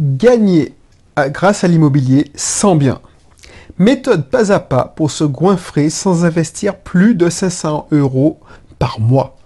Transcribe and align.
Gagner 0.00 0.74
grâce 1.28 1.62
à 1.62 1.68
l'immobilier 1.68 2.30
sans 2.34 2.74
bien. 2.74 3.00
Méthode 3.78 4.30
pas 4.30 4.50
à 4.50 4.58
pas 4.58 4.84
pour 4.96 5.10
se 5.10 5.24
goinfrer 5.24 5.90
sans 5.90 6.24
investir 6.24 6.76
plus 6.76 7.14
de 7.14 7.28
500 7.28 7.88
euros 7.92 8.40
par 8.78 8.98
mois. 8.98 9.36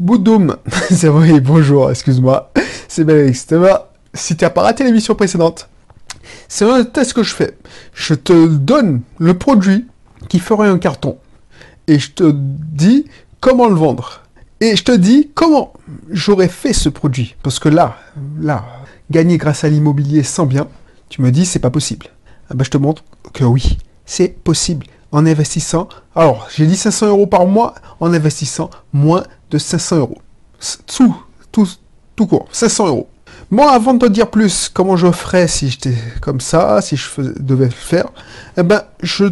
Boudoum, 0.00 0.56
c'est 0.90 1.08
vrai, 1.08 1.40
bonjour, 1.40 1.90
excuse-moi, 1.90 2.52
c'est 2.88 3.04
Bélix 3.04 3.46
Thomas. 3.46 3.86
Si 4.14 4.36
tu 4.36 4.44
n'as 4.44 4.50
pas 4.50 4.62
raté 4.62 4.84
l'émission 4.84 5.14
précédente, 5.14 5.68
c'est 6.48 6.68
un 6.68 6.84
test 6.84 7.12
que 7.12 7.22
je 7.22 7.34
fais. 7.34 7.56
Je 7.94 8.14
te 8.14 8.46
donne 8.48 9.02
le 9.18 9.38
produit 9.38 9.86
qui 10.28 10.40
ferait 10.40 10.68
un 10.68 10.78
carton 10.78 11.18
et 11.86 11.98
je 11.98 12.12
te 12.12 12.32
dis 12.32 13.06
comment 13.40 13.68
le 13.68 13.76
vendre. 13.76 14.22
Et 14.60 14.74
je 14.74 14.82
te 14.82 14.92
dis 14.92 15.30
comment 15.34 15.72
j'aurais 16.10 16.48
fait 16.48 16.72
ce 16.72 16.88
produit. 16.88 17.36
Parce 17.44 17.60
que 17.60 17.68
là, 17.68 17.96
là, 18.40 18.64
gagner 19.10 19.38
grâce 19.38 19.64
à 19.64 19.68
l'immobilier 19.68 20.22
sans 20.22 20.46
bien, 20.46 20.68
tu 21.08 21.22
me 21.22 21.30
dis 21.30 21.46
c'est 21.46 21.58
pas 21.58 21.70
possible. 21.70 22.06
Ben, 22.54 22.64
je 22.64 22.70
te 22.70 22.78
montre 22.78 23.04
que 23.32 23.44
oui, 23.44 23.78
c'est 24.06 24.28
possible 24.28 24.86
en 25.12 25.26
investissant. 25.26 25.88
Alors, 26.14 26.48
j'ai 26.54 26.66
dit 26.66 26.76
500 26.76 27.08
euros 27.08 27.26
par 27.26 27.46
mois 27.46 27.74
en 28.00 28.12
investissant 28.12 28.70
moins 28.92 29.24
de 29.50 29.58
500 29.58 29.96
euros. 29.96 30.18
Tout, 30.86 31.16
tout, 31.52 31.68
tout 32.16 32.26
court, 32.26 32.48
500 32.52 32.86
euros. 32.88 33.08
Moi, 33.50 33.70
avant 33.70 33.94
de 33.94 34.06
te 34.06 34.12
dire 34.12 34.30
plus 34.30 34.68
comment 34.68 34.96
je 34.96 35.10
ferais 35.10 35.48
si 35.48 35.70
j'étais 35.70 35.94
comme 36.20 36.40
ça, 36.40 36.80
si 36.82 36.96
je 36.96 37.08
devais 37.38 37.66
le 37.66 37.70
faire, 37.70 38.08
eh 38.56 38.62
ben, 38.62 38.82
je 39.02 39.26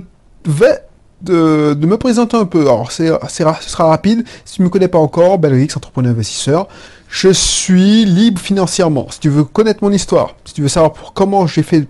vais 0.46 0.82
de, 1.22 1.74
me 1.86 1.96
présenter 1.96 2.36
un 2.36 2.46
peu. 2.46 2.62
Alors, 2.62 2.92
ce 2.92 3.18
sera 3.28 3.86
rapide. 3.86 4.24
Si 4.44 4.54
tu 4.54 4.62
ne 4.62 4.66
me 4.66 4.70
connais 4.70 4.88
pas 4.88 4.98
encore, 4.98 5.38
Belrix, 5.38 5.68
entrepreneur 5.76 6.12
investisseur. 6.12 6.68
Je 7.08 7.28
suis 7.28 8.04
libre 8.04 8.40
financièrement. 8.40 9.06
Si 9.10 9.20
tu 9.20 9.28
veux 9.28 9.44
connaître 9.44 9.82
mon 9.82 9.92
histoire, 9.92 10.34
si 10.44 10.54
tu 10.54 10.62
veux 10.62 10.68
savoir 10.68 10.92
pour 10.92 11.12
comment 11.12 11.46
j'ai 11.46 11.62
fait 11.62 11.86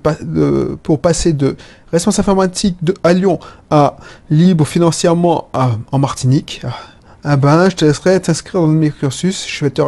pour 0.83 1.01
passer 1.01 1.33
de 1.33 1.57
responsable 1.91 2.31
informatique 2.31 2.77
de, 2.83 2.95
à 3.03 3.13
Lyon 3.13 3.39
à 3.71 3.97
libre 4.31 4.67
financièrement 4.67 5.49
en 5.91 5.99
Martinique, 5.99 6.63
ah 7.25 7.37
ben, 7.37 7.69
je 7.69 7.77
te 7.77 7.85
laisserai 7.85 8.21
t'inscrire 8.21 8.61
dans 8.61 8.69
mes 8.69 8.91
cursus. 8.91 9.47
Je 9.49 9.65
vais 9.65 9.71
te, 9.71 9.83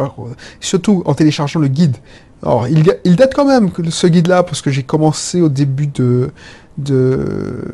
surtout 0.59 1.03
en 1.05 1.13
téléchargeant 1.13 1.59
le 1.59 1.67
guide. 1.67 1.95
Alors, 2.43 2.67
il 2.67 3.15
date 3.15 3.33
quand 3.33 3.45
même, 3.45 3.69
ce 3.89 4.07
guide-là, 4.07 4.43
parce 4.43 4.61
que 4.61 4.71
j'ai 4.71 4.83
commencé 4.83 5.41
au 5.41 5.49
début 5.49 5.87
de, 5.87 6.31
de, 6.79 7.65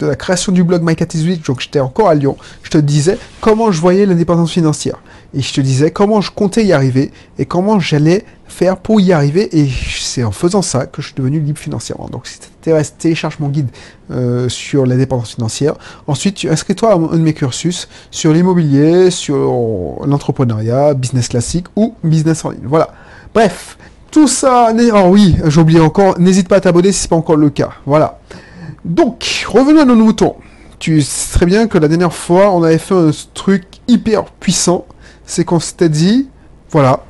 la 0.00 0.16
création 0.16 0.52
du 0.52 0.64
blog 0.64 0.82
My 0.82 0.96
Cat 0.96 1.06
donc 1.46 1.60
j'étais 1.60 1.80
encore 1.80 2.08
à 2.08 2.14
Lyon, 2.14 2.36
je 2.62 2.70
te 2.70 2.78
disais 2.78 3.18
comment 3.40 3.70
je 3.70 3.80
voyais 3.80 4.06
l'indépendance 4.06 4.52
financière. 4.52 5.02
Et 5.32 5.42
je 5.42 5.52
te 5.52 5.60
disais 5.60 5.92
comment 5.92 6.20
je 6.20 6.30
comptais 6.32 6.64
y 6.64 6.72
arriver 6.72 7.12
et 7.38 7.44
comment 7.44 7.78
j'allais 7.78 8.24
faire 8.48 8.76
pour 8.76 9.00
y 9.00 9.12
arriver. 9.12 9.56
Et 9.56 9.70
c'est 10.00 10.24
en 10.24 10.32
faisant 10.32 10.62
ça 10.62 10.86
que 10.86 11.02
je 11.02 11.08
suis 11.08 11.16
devenu 11.16 11.38
libre 11.38 11.58
financièrement. 11.58 12.08
Donc 12.08 12.26
si 12.26 12.40
t'intéresse, 12.40 12.96
télécharge 12.98 13.38
mon 13.38 13.48
guide 13.48 13.68
euh, 14.10 14.48
sur 14.48 14.86
l'indépendance 14.86 15.34
financière. 15.34 15.74
Ensuite, 16.08 16.44
inscris-toi 16.50 16.92
à 16.92 16.94
un 16.96 17.16
de 17.16 17.22
mes 17.22 17.34
cursus 17.34 17.88
sur 18.10 18.32
l'immobilier, 18.32 19.10
sur 19.10 20.00
l'entrepreneuriat, 20.04 20.94
business 20.94 21.28
classique 21.28 21.66
ou 21.76 21.94
business 22.02 22.44
en 22.44 22.50
ligne. 22.50 22.62
Voilà. 22.64 22.92
Bref, 23.32 23.78
tout 24.10 24.28
ça, 24.28 24.72
oh 24.94 25.08
oui, 25.08 25.36
j'ai 25.46 25.60
oublié 25.60 25.80
encore, 25.80 26.18
n'hésite 26.18 26.48
pas 26.48 26.56
à 26.56 26.60
t'abonner 26.60 26.92
si 26.92 27.00
ce 27.00 27.04
n'est 27.04 27.08
pas 27.10 27.16
encore 27.16 27.36
le 27.36 27.50
cas. 27.50 27.70
Voilà. 27.86 28.20
Donc, 28.84 29.46
revenons 29.48 29.82
à 29.82 29.84
nos 29.84 29.94
moutons. 29.94 30.36
Tu 30.78 31.02
sais 31.02 31.32
très 31.32 31.46
bien 31.46 31.66
que 31.66 31.78
la 31.78 31.88
dernière 31.88 32.12
fois, 32.12 32.52
on 32.52 32.62
avait 32.62 32.78
fait 32.78 32.94
un 32.94 33.10
truc 33.34 33.64
hyper 33.86 34.24
puissant. 34.24 34.86
C'est 35.26 35.44
qu'on 35.44 35.60
s'était 35.60 35.88
dit, 35.88 36.28
voilà, 36.70 37.04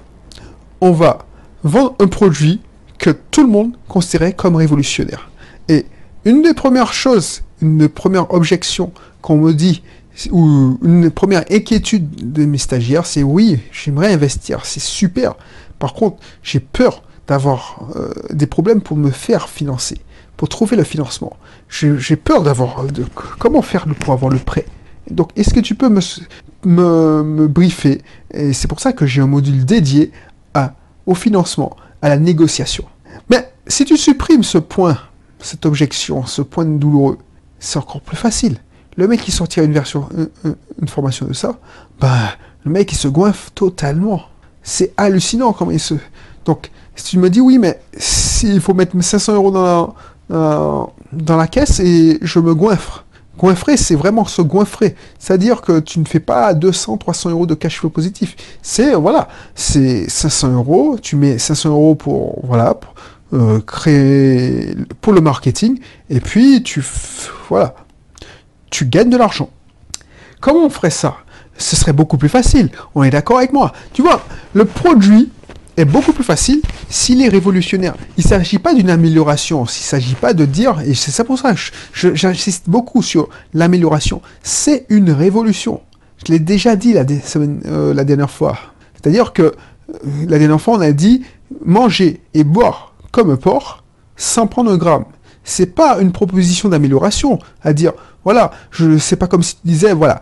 on 0.81 0.93
va 0.93 1.21
vendre 1.63 1.95
un 2.01 2.07
produit 2.07 2.61
que 2.99 3.11
tout 3.11 3.43
le 3.43 3.49
monde 3.49 3.73
considérait 3.89 4.33
comme 4.33 4.57
révolutionnaire. 4.57 5.31
Et 5.69 5.87
une 6.25 6.43
des 6.43 6.53
premières 6.53 6.93
choses, 6.93 7.43
une 7.63 7.79
des 7.79 7.89
premières 7.89 8.33
objections 8.35 8.93
qu'on 9.23 9.37
me 9.37 9.53
dit, 9.53 9.83
ou 10.31 10.79
une 10.83 11.11
première 11.11 11.45
inquiétude 11.51 12.33
de 12.33 12.45
mes 12.45 12.59
stagiaires, 12.59 13.07
c'est 13.07 13.23
oui, 13.23 13.59
j'aimerais 13.73 14.13
investir, 14.13 14.67
c'est 14.67 14.81
super. 14.81 15.35
Par 15.81 15.95
contre, 15.95 16.19
j'ai 16.45 16.61
peur 16.61 17.03
d'avoir 17.27 17.81
euh, 17.97 18.13
des 18.31 18.47
problèmes 18.47 18.81
pour 18.81 18.97
me 18.97 19.11
faire 19.11 19.49
financer, 19.49 19.99
pour 20.37 20.49
trouver 20.49 20.77
le 20.77 20.85
financement. 20.85 21.37
J'ai 21.69 22.17
peur 22.17 22.45
d'avoir... 22.45 22.85
De, 22.85 23.05
comment 23.41 23.63
faire 23.63 23.87
pour 23.99 24.13
avoir 24.13 24.31
le 24.31 24.39
prêt? 24.39 24.67
Donc, 25.11 25.31
est-ce 25.35 25.53
que 25.53 25.59
tu 25.59 25.75
peux 25.75 25.89
me, 25.89 26.01
me, 26.65 27.49
briefer? 27.49 28.03
Et 28.33 28.53
c'est 28.53 28.69
pour 28.69 28.79
ça 28.79 28.93
que 28.93 29.07
j'ai 29.07 29.21
un 29.21 29.27
module 29.27 29.65
dédié 29.65 30.13
au 31.07 31.15
financement, 31.15 31.77
à 32.03 32.09
la 32.09 32.19
négociation. 32.19 32.85
Mais 33.31 33.53
si 33.67 33.85
tu 33.85 33.97
supprimes 33.97 34.45
ce 34.45 34.59
point, 34.59 34.99
cette 35.41 35.67
objection, 35.67 36.27
ce 36.27 36.43
point 36.43 36.65
douloureux, 36.65 37.19
c'est 37.59 37.79
encore 37.79 38.01
plus 38.01 38.17
facile. 38.17 38.59
Le 38.97 39.09
mec 39.09 39.21
qui 39.21 39.31
sortira 39.31 39.65
une 39.65 39.73
version, 39.73 40.09
une, 40.45 40.89
formation 40.89 41.27
de 41.27 41.33
ça, 41.33 41.59
ben, 42.01 42.17
le 42.65 42.71
mec 42.71 42.93
il 42.93 42.97
se 42.97 43.09
goinfre 43.09 43.51
totalement. 43.53 44.23
C'est 44.63 44.93
hallucinant 44.97 45.53
comment 45.53 45.71
il 45.71 45.81
se. 45.81 45.95
Donc, 46.45 46.71
si 46.95 47.05
tu 47.05 47.19
me 47.19 47.31
dis 47.31 47.41
oui, 47.41 47.59
mais 47.59 47.81
s'il 47.97 48.61
faut 48.61 48.75
mettre 48.75 49.01
500 49.01 49.35
euros 49.35 49.51
dans 49.51 49.95
la, 50.29 50.87
dans 51.13 51.37
la 51.37 51.47
caisse 51.47 51.81
et 51.81 52.19
je 52.23 52.39
me 52.39 52.55
goinfre. 52.55 53.05
Goinfrer, 53.39 53.79
c'est 53.79 53.95
vraiment 53.95 54.27
se 54.27 54.43
goinfrer. 54.43 54.95
C'est-à-dire 55.19 55.63
que 55.63 55.81
tu 55.81 55.99
ne 55.99 56.05
fais 56.05 56.21
pas 56.21 56.53
200, 56.53 56.99
300 56.99 57.31
euros 57.31 57.47
de 57.47 57.55
cash 57.55 57.79
flow 57.79 57.89
positif. 57.89 58.37
C'est, 58.61 58.93
voilà, 58.95 59.29
c'est 59.55 60.11
500 60.11 60.53
euros, 60.53 60.99
tu 61.01 61.17
mets 61.17 61.39
500 61.39 61.71
euros 61.71 61.95
pour, 61.95 62.45
voilà, 62.45 62.79
euh, 63.33 63.61
créer, 63.61 64.75
pour 65.01 65.15
le 65.15 65.23
marketing, 65.23 65.79
et 66.11 66.21
puis 66.21 66.63
tu, 66.63 66.85
voilà, 67.49 67.75
tu 68.71 68.85
gagnes 68.85 69.09
de 69.09 69.17
l'argent. 69.17 69.49
Comment 70.41 70.67
on 70.67 70.71
ferait 70.71 70.91
ça? 70.91 71.17
Ce 71.61 71.77
serait 71.77 71.93
beaucoup 71.93 72.17
plus 72.17 72.29
facile. 72.29 72.71
On 72.95 73.03
est 73.03 73.11
d'accord 73.11 73.39
avec 73.39 73.53
moi. 73.53 73.73
Tu 73.93 74.03
vois, 74.03 74.25
le 74.55 74.65
produit 74.65 75.31
est 75.77 75.85
beaucoup 75.85 76.13
plus 76.13 76.25
facile 76.25 76.63
s'il 76.89 77.23
est 77.23 77.29
révolutionnaire. 77.29 77.95
Il 78.17 78.25
ne 78.25 78.29
s'agit 78.29 78.59
pas 78.59 78.75
d'une 78.75 78.91
amélioration, 78.91 79.61
il 79.61 79.63
ne 79.63 79.69
s'agit 79.69 80.15
pas 80.15 80.35
de 80.35 80.45
dire, 80.45 80.81
et 80.85 80.95
c'est 80.95 81.11
ça 81.11 81.25
pour 81.25 81.39
ça 81.39 81.55
que 81.55 82.15
j'insiste 82.15 82.69
beaucoup 82.69 83.03
sur 83.03 83.29
l'amélioration, 83.55 84.21
c'est 84.43 84.87
une 84.89 85.11
révolution. 85.11 85.81
Je 86.27 86.33
l'ai 86.33 86.39
déjà 86.39 86.77
dit 86.77 86.93
la, 86.93 87.05
euh, 87.37 87.95
la 87.95 88.05
dernière 88.05 88.31
fois. 88.31 88.59
C'est-à-dire 88.95 89.33
que 89.33 89.43
euh, 89.43 89.53
la 90.29 90.39
dernière 90.39 90.61
fois, 90.61 90.75
on 90.77 90.81
a 90.81 90.93
dit 90.93 91.23
manger 91.65 92.21
et 92.35 92.45
boire 92.45 92.95
comme 93.11 93.31
un 93.31 93.37
porc 93.37 93.85
sans 94.17 94.47
prendre 94.47 94.71
un 94.71 94.77
gramme. 94.77 95.07
C'est 95.45 95.75
pas 95.75 95.99
une 96.01 96.13
proposition 96.13 96.69
d'amélioration 96.69 97.39
à 97.63 97.73
dire 97.73 97.93
voilà, 98.25 98.51
je 98.71 98.99
sais 98.99 99.17
pas 99.17 99.27
comme 99.27 99.43
si 99.43 99.55
tu 99.55 99.63
disais 99.65 99.95
voilà, 99.95 100.21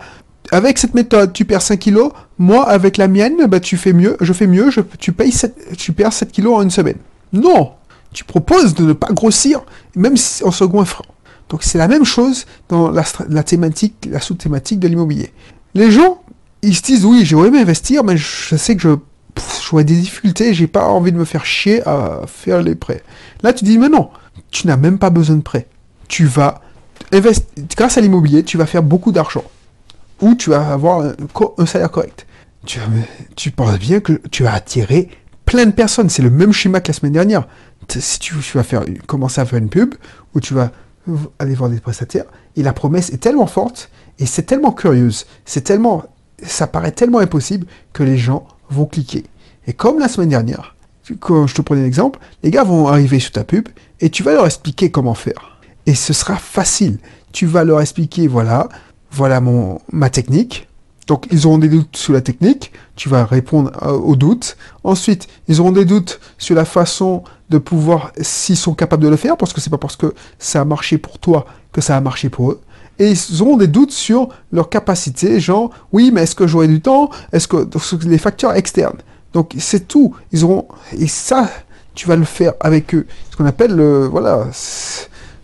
avec 0.50 0.78
cette 0.78 0.94
méthode, 0.94 1.32
tu 1.32 1.44
perds 1.44 1.62
5 1.62 1.78
kilos. 1.78 2.12
Moi, 2.38 2.66
avec 2.69 2.97
la 2.97 3.09
mienne, 3.09 3.47
bah, 3.47 3.60
tu 3.60 3.76
fais 3.76 3.92
mieux, 3.92 4.16
je 4.20 4.32
fais 4.32 4.47
mieux, 4.47 4.70
je, 4.70 4.81
tu, 4.98 5.12
perds 5.12 6.12
7 6.12 6.32
kilos 6.32 6.56
en 6.56 6.62
une 6.62 6.70
semaine. 6.70 6.97
Non 7.32 7.72
Tu 8.12 8.25
proposes 8.25 8.75
de 8.75 8.84
ne 8.84 8.92
pas 8.92 9.12
grossir, 9.12 9.62
même 9.94 10.16
si 10.16 10.42
en 10.44 10.50
second 10.50 10.84
frein. 10.84 11.04
Donc 11.48 11.62
c'est 11.62 11.78
la 11.78 11.88
même 11.88 12.04
chose 12.04 12.47
dans 12.69 12.91
la, 12.91 13.42
thématique, 13.42 14.08
la 14.10 14.20
sous-thématique 14.20 14.81
de 14.81 14.88
l'immobilier. 14.88 15.32
Les 15.75 15.91
gens, 15.91 16.22
ils 16.62 16.75
se 16.75 16.82
disent 16.82 17.04
oui, 17.04 17.25
j'aurais 17.25 17.48
aimé 17.48 17.60
investir, 17.60 18.04
mais 18.04 18.16
je 18.16 18.56
sais 18.56 18.76
que 18.76 18.82
je 18.82 18.97
j'aurais 19.70 19.84
des 19.84 19.94
difficultés, 19.94 20.53
j'ai 20.53 20.66
pas 20.66 20.88
envie 20.88 21.12
de 21.12 21.16
me 21.16 21.25
faire 21.25 21.44
chier 21.44 21.87
à 21.87 22.22
faire 22.26 22.60
les 22.60 22.75
prêts. 22.75 23.03
Là, 23.42 23.53
tu 23.53 23.64
dis 23.64 23.78
mais 23.78 23.88
non, 23.88 24.10
tu 24.50 24.66
n'as 24.66 24.76
même 24.76 24.98
pas 24.98 25.10
besoin 25.10 25.37
de 25.37 25.42
prêt. 25.42 25.69
Tu 26.08 26.26
vas 26.26 26.60
investir, 27.12 27.47
grâce 27.76 27.98
à 27.98 28.00
l'immobilier, 28.00 28.42
tu 28.42 28.58
vas 28.58 28.66
faire 28.66 28.82
beaucoup 28.82 29.12
d'argent 29.12 29.44
où 30.20 30.34
tu 30.34 30.50
vas 30.50 30.72
avoir 30.72 31.12
un, 31.58 31.66
salaire 31.66 31.90
correct. 31.90 32.26
Tu, 33.36 33.50
penses 33.50 33.78
bien 33.78 34.00
que 34.00 34.14
tu 34.30 34.42
vas 34.42 34.52
attirer 34.52 35.08
plein 35.44 35.66
de 35.66 35.70
personnes. 35.70 36.10
C'est 36.10 36.22
le 36.22 36.30
même 36.30 36.52
schéma 36.52 36.80
que 36.80 36.88
la 36.88 36.94
semaine 36.94 37.12
dernière. 37.12 37.46
Si 37.88 38.18
tu, 38.18 38.34
vas 38.54 38.62
faire, 38.62 38.84
commencer 39.06 39.40
à 39.40 39.46
faire 39.46 39.58
une 39.58 39.70
pub, 39.70 39.94
où 40.34 40.40
tu 40.40 40.54
vas 40.54 40.70
aller 41.38 41.54
voir 41.54 41.70
des 41.70 41.81
prestataires, 41.81 42.26
et 42.56 42.62
la 42.62 42.72
promesse 42.72 43.10
est 43.10 43.19
tellement 43.19 43.46
forte, 43.46 43.90
et 44.19 44.26
c'est 44.26 44.43
tellement 44.43 44.72
curieuse, 44.72 45.26
c'est 45.44 45.62
tellement, 45.62 46.04
ça 46.43 46.66
paraît 46.66 46.93
tellement 46.93 47.20
impossible 47.20 47.66
que 47.93 48.02
les 48.02 48.19
gens 48.19 48.46
vont 48.69 48.84
cliquer. 48.84 49.25
Et 49.66 49.72
comme 49.72 49.98
la 49.98 50.08
semaine 50.08 50.28
dernière, 50.28 50.76
quand 51.20 51.46
je 51.46 51.54
te 51.54 51.62
prenais 51.62 51.82
l'exemple, 51.82 52.19
les 52.43 52.50
gars 52.50 52.64
vont 52.64 52.88
arriver 52.88 53.19
sur 53.20 53.32
ta 53.32 53.44
pub, 53.44 53.69
et 54.00 54.10
tu 54.10 54.22
vas 54.22 54.34
leur 54.34 54.46
expliquer 54.46 54.90
comment 54.90 55.14
faire. 55.14 55.58
Et 55.87 55.94
ce 55.94 56.12
sera 56.12 56.37
facile. 56.37 56.98
Tu 57.32 57.46
vas 57.46 57.64
leur 57.64 57.81
expliquer, 57.81 58.26
voilà, 58.26 58.69
voilà 59.10 59.40
mon, 59.40 59.81
ma 59.93 60.10
technique. 60.10 60.69
Donc 61.06 61.26
ils 61.31 61.46
auront 61.46 61.58
des 61.58 61.70
doutes 61.70 61.96
sur 61.96 62.12
la 62.12 62.20
technique, 62.20 62.70
tu 62.94 63.08
vas 63.08 63.25
répondre 63.25 63.72
euh, 63.82 63.93
aux 63.93 64.14
doutes. 64.14 64.56
Ensuite, 64.84 65.26
ils 65.49 65.60
auront 65.60 65.72
des 65.72 65.87
doutes 65.87 66.20
sur 66.37 66.55
la 66.55 66.66
façon 66.66 67.25
de 67.49 67.56
pouvoir, 67.56 68.12
s'ils 68.20 68.58
sont 68.58 68.75
capables 68.75 69.02
de 69.02 69.08
le 69.08 69.16
faire, 69.16 69.38
parce 69.38 69.55
que 69.55 69.60
c'est 69.60 69.70
pas 69.70 69.78
parce 69.78 69.96
que 69.96 70.14
ça 70.38 70.60
a 70.60 70.64
marché 70.66 70.99
pour 70.99 71.19
toi 71.19 71.46
que 71.72 71.81
ça 71.81 71.96
a 71.96 72.00
marché 72.02 72.28
pour 72.28 72.52
eux. 72.52 72.60
Et 72.99 73.12
ils 73.12 73.43
auront 73.43 73.56
des 73.56 73.69
doutes 73.69 73.93
sur 73.93 74.28
leur 74.52 74.69
capacité, 74.69 75.40
genre, 75.40 75.70
oui, 75.93 76.10
mais 76.12 76.25
est-ce 76.25 76.34
que 76.34 76.46
j'aurai 76.46 76.69
du 76.69 76.82
temps? 76.82 77.10
Est-ce 77.32 77.49
que 77.49 78.06
les 78.06 78.19
facteurs 78.19 78.55
externes 78.55 78.99
Donc 79.32 79.55
c'est 79.58 79.88
tout. 79.88 80.14
Ils 80.32 80.44
auront 80.44 80.69
et 80.93 81.06
ça, 81.06 81.49
tu 81.94 82.06
vas 82.06 82.16
le 82.16 82.25
faire 82.25 82.52
avec 82.60 82.94
eux. 82.94 83.06
Ce 83.31 83.37
qu'on 83.37 83.46
appelle, 83.46 83.81
voilà, 84.10 84.49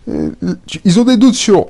ils 0.07 0.99
ont 0.99 1.05
des 1.05 1.17
doutes 1.17 1.33
sur 1.33 1.67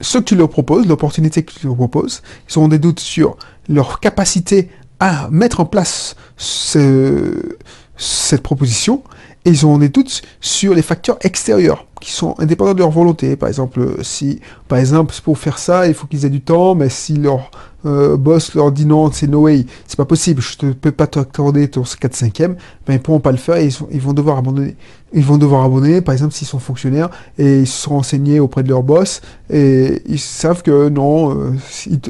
ce 0.00 0.18
que 0.18 0.24
tu 0.24 0.36
leur 0.36 0.48
proposes, 0.48 0.86
l'opportunité 0.86 1.42
que 1.42 1.52
tu 1.52 1.66
leur 1.66 1.76
proposes. 1.76 2.22
Ils 2.48 2.58
ont 2.58 2.68
des 2.68 2.78
doutes 2.78 3.00
sur 3.00 3.36
leur 3.68 4.00
capacité 4.00 4.70
à 5.00 5.28
mettre 5.30 5.60
en 5.60 5.64
place 5.64 6.16
cette 6.36 8.42
proposition. 8.42 9.02
Et 9.44 9.50
ils 9.50 9.66
ont 9.66 9.78
des 9.78 9.88
doutes 9.88 10.22
sur 10.40 10.72
les 10.72 10.82
facteurs 10.82 11.18
extérieurs 11.22 11.86
qui 12.00 12.12
sont 12.12 12.36
indépendants 12.38 12.74
de 12.74 12.78
leur 12.78 12.90
volonté. 12.90 13.34
Par 13.34 13.48
exemple, 13.48 13.96
si, 14.02 14.40
par 14.68 14.78
exemple, 14.78 15.12
pour 15.24 15.36
faire 15.36 15.58
ça, 15.58 15.88
il 15.88 15.94
faut 15.94 16.06
qu'ils 16.06 16.24
aient 16.24 16.30
du 16.30 16.42
temps, 16.42 16.76
mais 16.76 16.88
si 16.88 17.14
leur 17.14 17.50
euh, 17.84 18.16
boss 18.16 18.54
leur 18.54 18.70
dit 18.70 18.86
non, 18.86 19.10
c'est 19.10 19.26
no 19.26 19.40
way, 19.40 19.66
c'est 19.88 19.96
pas 19.96 20.04
possible, 20.04 20.40
je 20.40 20.66
ne 20.66 20.72
peux 20.72 20.92
pas 20.92 21.08
t'accorder 21.08 21.68
ton 21.68 21.82
4 21.82 22.14
5 22.14 22.40
e 22.40 22.48
ben 22.86 22.94
ils 22.94 23.00
pourront 23.00 23.18
pas 23.18 23.32
le 23.32 23.38
faire 23.38 23.56
et 23.56 23.68
ils, 23.90 24.00
vont 24.00 24.12
devoir 24.12 24.38
abandonner. 24.38 24.76
Ils 25.14 25.24
vont 25.24 25.38
devoir 25.38 25.64
abandonner, 25.64 26.00
par 26.00 26.12
exemple, 26.12 26.32
s'ils 26.32 26.46
sont 26.46 26.58
fonctionnaires 26.58 27.10
et 27.38 27.60
ils 27.60 27.66
se 27.66 27.82
sont 27.82 27.90
renseignés 27.90 28.40
auprès 28.40 28.62
de 28.62 28.68
leur 28.68 28.82
boss 28.82 29.20
et 29.50 30.02
ils 30.06 30.18
savent 30.18 30.62
que 30.62 30.88
non, 30.88 31.36
euh, 31.36 31.52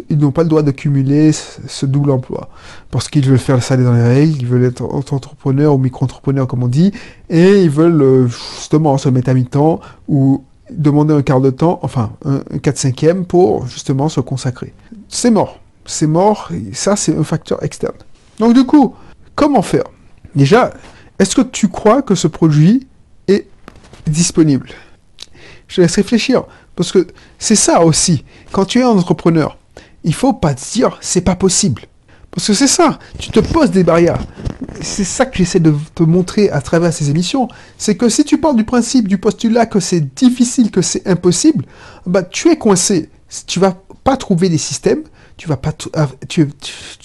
ils, 0.08 0.18
n'ont 0.18 0.30
pas 0.30 0.42
le 0.42 0.48
droit 0.48 0.62
de 0.62 0.70
cumuler 0.70 1.32
ce, 1.32 1.86
double 1.86 2.10
emploi 2.10 2.48
parce 2.90 3.08
qu'ils 3.08 3.26
veulent 3.26 3.38
faire 3.38 3.62
ça 3.62 3.76
dans 3.76 3.92
les 3.92 4.02
règles, 4.02 4.36
ils 4.40 4.46
veulent 4.46 4.64
être 4.64 4.82
entrepreneur 4.82 5.74
ou 5.74 5.78
micro-entrepreneur 5.78 6.46
comme 6.46 6.62
on 6.62 6.68
dit 6.68 6.92
et 7.28 7.62
ils 7.62 7.70
veulent 7.70 8.02
euh, 8.02 8.28
justement 8.28 8.96
se 8.98 9.08
mettre 9.08 9.30
à 9.30 9.34
mi-temps 9.34 9.80
ou 10.08 10.44
demander 10.70 11.12
un 11.12 11.22
quart 11.22 11.40
de 11.40 11.50
temps, 11.50 11.80
enfin 11.82 12.12
un 12.24 12.40
4 12.58 12.78
5 12.78 13.04
e 13.04 13.22
pour 13.24 13.66
justement 13.66 14.08
se 14.08 14.20
consacrer. 14.20 14.72
C'est 15.08 15.30
mort 15.30 15.58
c'est 15.84 16.06
mort, 16.06 16.50
ça 16.72 16.96
c'est 16.96 17.16
un 17.16 17.24
facteur 17.24 17.62
externe. 17.62 17.96
Donc 18.38 18.54
du 18.54 18.64
coup, 18.64 18.94
comment 19.34 19.62
faire? 19.62 19.84
Déjà, 20.34 20.72
est-ce 21.18 21.34
que 21.36 21.42
tu 21.42 21.68
crois 21.68 22.02
que 22.02 22.14
ce 22.14 22.28
produit 22.28 22.86
disponible 24.06 24.70
Je 25.68 25.80
laisse 25.80 25.96
réfléchir, 25.96 26.44
parce 26.76 26.92
que 26.92 27.06
c'est 27.38 27.56
ça 27.56 27.82
aussi. 27.82 28.24
Quand 28.50 28.64
tu 28.64 28.80
es 28.80 28.82
un 28.82 28.88
entrepreneur, 28.88 29.58
il 30.04 30.14
faut 30.14 30.32
pas 30.32 30.54
te 30.54 30.72
dire 30.72 30.98
c'est 31.00 31.20
pas 31.20 31.36
possible. 31.36 31.82
Parce 32.30 32.46
que 32.46 32.54
c'est 32.54 32.66
ça, 32.66 32.98
tu 33.18 33.30
te 33.30 33.40
poses 33.40 33.70
des 33.70 33.84
barrières. 33.84 34.18
C'est 34.80 35.04
ça 35.04 35.26
que 35.26 35.36
j'essaie 35.36 35.60
de 35.60 35.74
te 35.94 36.02
montrer 36.02 36.48
à 36.48 36.62
travers 36.62 36.92
ces 36.92 37.10
émissions. 37.10 37.46
C'est 37.76 37.94
que 37.94 38.08
si 38.08 38.24
tu 38.24 38.38
pars 38.38 38.54
du 38.54 38.64
principe, 38.64 39.06
du 39.06 39.18
postulat 39.18 39.66
que 39.66 39.80
c'est 39.80 40.14
difficile, 40.14 40.70
que 40.70 40.80
c'est 40.80 41.06
impossible, 41.06 41.66
bah 42.06 42.22
tu 42.22 42.48
es 42.48 42.56
coincé. 42.56 43.10
Tu 43.46 43.60
vas 43.60 43.76
pas 44.02 44.16
trouver 44.16 44.48
des 44.48 44.58
systèmes, 44.58 45.02
tu 45.36 45.46
vas 45.46 45.58
pas 45.58 45.72
tu, 46.28 46.48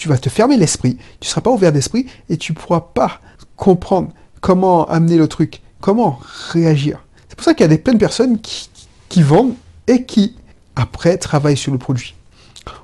vas 0.06 0.18
te 0.18 0.28
fermer 0.30 0.56
l'esprit, 0.56 0.96
tu 1.20 1.28
seras 1.28 1.40
pas 1.42 1.50
ouvert 1.50 1.72
d'esprit 1.72 2.06
et 2.30 2.38
tu 2.38 2.54
pourras 2.54 2.80
pas 2.80 3.20
comprendre 3.56 4.12
comment 4.40 4.86
amener 4.88 5.16
le 5.16 5.28
truc, 5.28 5.60
comment 5.80 6.20
réagir. 6.50 7.04
C'est 7.28 7.36
pour 7.36 7.44
ça 7.44 7.54
qu'il 7.54 7.64
y 7.64 7.64
a 7.64 7.68
des, 7.68 7.78
plein 7.78 7.94
de 7.94 7.98
personnes 7.98 8.40
qui, 8.40 8.68
qui 9.08 9.22
vendent 9.22 9.54
et 9.86 10.04
qui 10.04 10.36
après 10.76 11.16
travaillent 11.18 11.56
sur 11.56 11.72
le 11.72 11.78
produit. 11.78 12.14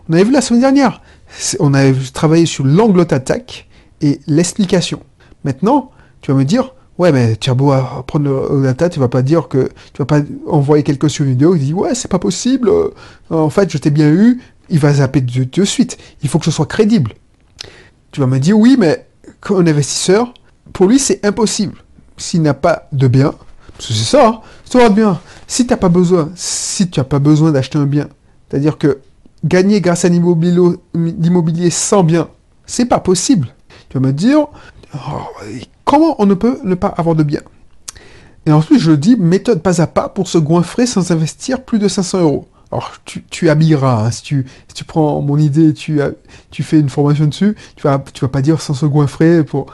On 0.09 0.13
avait 0.13 0.25
vu 0.25 0.33
la 0.33 0.41
semaine 0.41 0.61
dernière, 0.61 1.01
on 1.61 1.75
avait 1.75 1.95
travaillé 2.13 2.47
sur 2.47 2.65
l'angle 2.65 3.05
d'attaque 3.05 3.69
et 4.01 4.21
l'explication. 4.27 5.01
Maintenant, 5.45 5.91
tu 6.21 6.31
vas 6.31 6.37
me 6.37 6.45
dire, 6.45 6.75
ouais, 6.99 7.13
mais 7.13 7.37
tu 7.37 7.51
as 7.51 7.55
beau 7.55 7.73
apprendre 7.73 8.49
le 8.51 8.63
data, 8.63 8.89
tu 8.89 9.01
vas 9.01 9.09
pas 9.09 9.23
dire 9.23 9.49
que 9.49 9.69
tu 9.93 9.99
vas 9.99 10.07
pas 10.07 10.21
envoyer 10.47 10.83
quelqu'un 10.83 11.09
sur 11.09 11.25
une 11.25 11.33
vidéo 11.33 11.55
qui 11.55 11.61
dit, 11.61 11.75
ouais, 11.75 11.95
c'est 11.95 12.11
pas 12.11 12.19
possible, 12.19 12.71
en 13.31 13.51
fait, 13.51 13.71
je 13.71 13.79
t'ai 13.79 13.91
bien 13.91 14.11
eu, 14.11 14.41
il 14.71 14.79
va 14.79 14.95
zapper 14.95 15.21
de, 15.21 15.65
suite. 15.65 15.99
Il 16.23 16.29
faut 16.29 16.39
que 16.39 16.45
ce 16.45 16.51
soit 16.51 16.67
crédible. 16.67 17.13
Tu 18.13 18.21
vas 18.21 18.27
me 18.27 18.39
dire, 18.39 18.59
oui, 18.59 18.77
mais 18.79 19.07
un 19.51 19.67
investisseur, 19.67 20.33
pour 20.73 20.87
lui, 20.87 20.99
c'est 20.99 21.25
impossible. 21.25 21.84
S'il 22.17 22.43
n'a 22.43 22.55
pas 22.55 22.89
de 22.93 23.09
bien, 23.09 23.35
parce 23.77 23.89
que 23.89 23.95
c'est 23.95 24.05
ça, 24.05 24.43
hein, 24.75 24.91
bien. 24.91 25.21
Si 25.47 25.67
tu 25.67 25.77
pas 25.77 25.89
besoin, 25.89 26.31
si 26.35 26.89
tu 26.89 27.01
n'as 27.01 27.05
pas 27.05 27.19
besoin 27.19 27.53
d'acheter 27.53 27.79
un 27.79 27.87
bien, 27.87 28.09
c'est-à-dire 28.49 28.79
que 28.79 29.01
gagner 29.45 29.81
grâce 29.81 30.05
à 30.05 30.09
l'immobilier 30.09 31.71
sans 31.71 32.05
bien, 32.05 32.29
c'est 32.67 32.87
pas 32.87 33.01
possible. 33.01 33.49
Tu 33.89 33.99
vas 33.99 34.07
me 34.07 34.13
dire, 34.13 34.47
oh, 34.95 34.99
comment 35.85 36.17
on 36.21 36.27
ne 36.27 36.35
peut 36.35 36.59
ne 36.65 36.75
pas 36.75 36.89
avoir 36.89 37.17
de 37.17 37.23
bien? 37.23 37.41
Et 38.47 38.53
ensuite, 38.53 38.81
je 38.81 38.93
dis 38.93 39.17
méthode 39.17 39.63
pas 39.63 39.81
à 39.81 39.87
pas 39.87 40.09
pour 40.09 40.29
se 40.29 40.39
goinfrer 40.39 40.87
sans 40.87 41.11
investir 41.11 41.63
plus 41.63 41.79
de 41.79 41.89
500 41.89 42.21
euros. 42.21 42.49
Alors, 42.71 42.93
tu, 43.05 43.49
habilleras. 43.49 44.07
Hein. 44.07 44.11
Si, 44.11 44.23
tu, 44.23 44.47
tu 44.75 44.85
prends 44.85 45.23
mon 45.23 45.39
idée, 45.39 45.73
tu, 45.73 46.01
tu 46.51 46.63
fais 46.63 46.81
une 46.81 46.89
formation 46.89 47.27
dessus, 47.27 47.55
tu 47.77 47.85
vas, 47.85 48.03
tu 48.13 48.25
vas 48.25 48.29
pas 48.29 48.43
dire 48.43 48.61
sans 48.61 48.75
se 48.75 48.85
goinfrer. 48.85 49.45
Pour... 49.45 49.67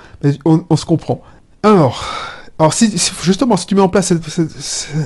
on, 0.44 0.76
se 0.76 0.84
comprend. 0.84 1.22
Alors, 1.62 2.04
alors 2.58 2.72
si, 2.72 2.90
justement, 3.22 3.56
si 3.56 3.66
tu 3.66 3.74
mets 3.74 3.80
en 3.80 3.88
place 3.88 4.12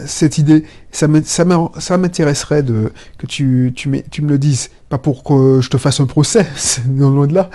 cette, 0.06 0.38
idée, 0.38 0.64
ça 0.90 1.08
m'intéresserait 1.08 2.62
de 2.62 2.92
que 3.18 3.26
tu, 3.26 3.72
tu, 3.74 4.02
tu 4.10 4.22
me 4.22 4.28
le 4.28 4.38
dises. 4.38 4.70
Pas 4.88 4.98
pour 4.98 5.24
que 5.24 5.60
je 5.60 5.68
te 5.70 5.78
fasse 5.78 6.00
un 6.00 6.06
procès, 6.06 6.46
non 6.88 7.10
loin 7.10 7.26
de 7.26 7.34
là. 7.34 7.50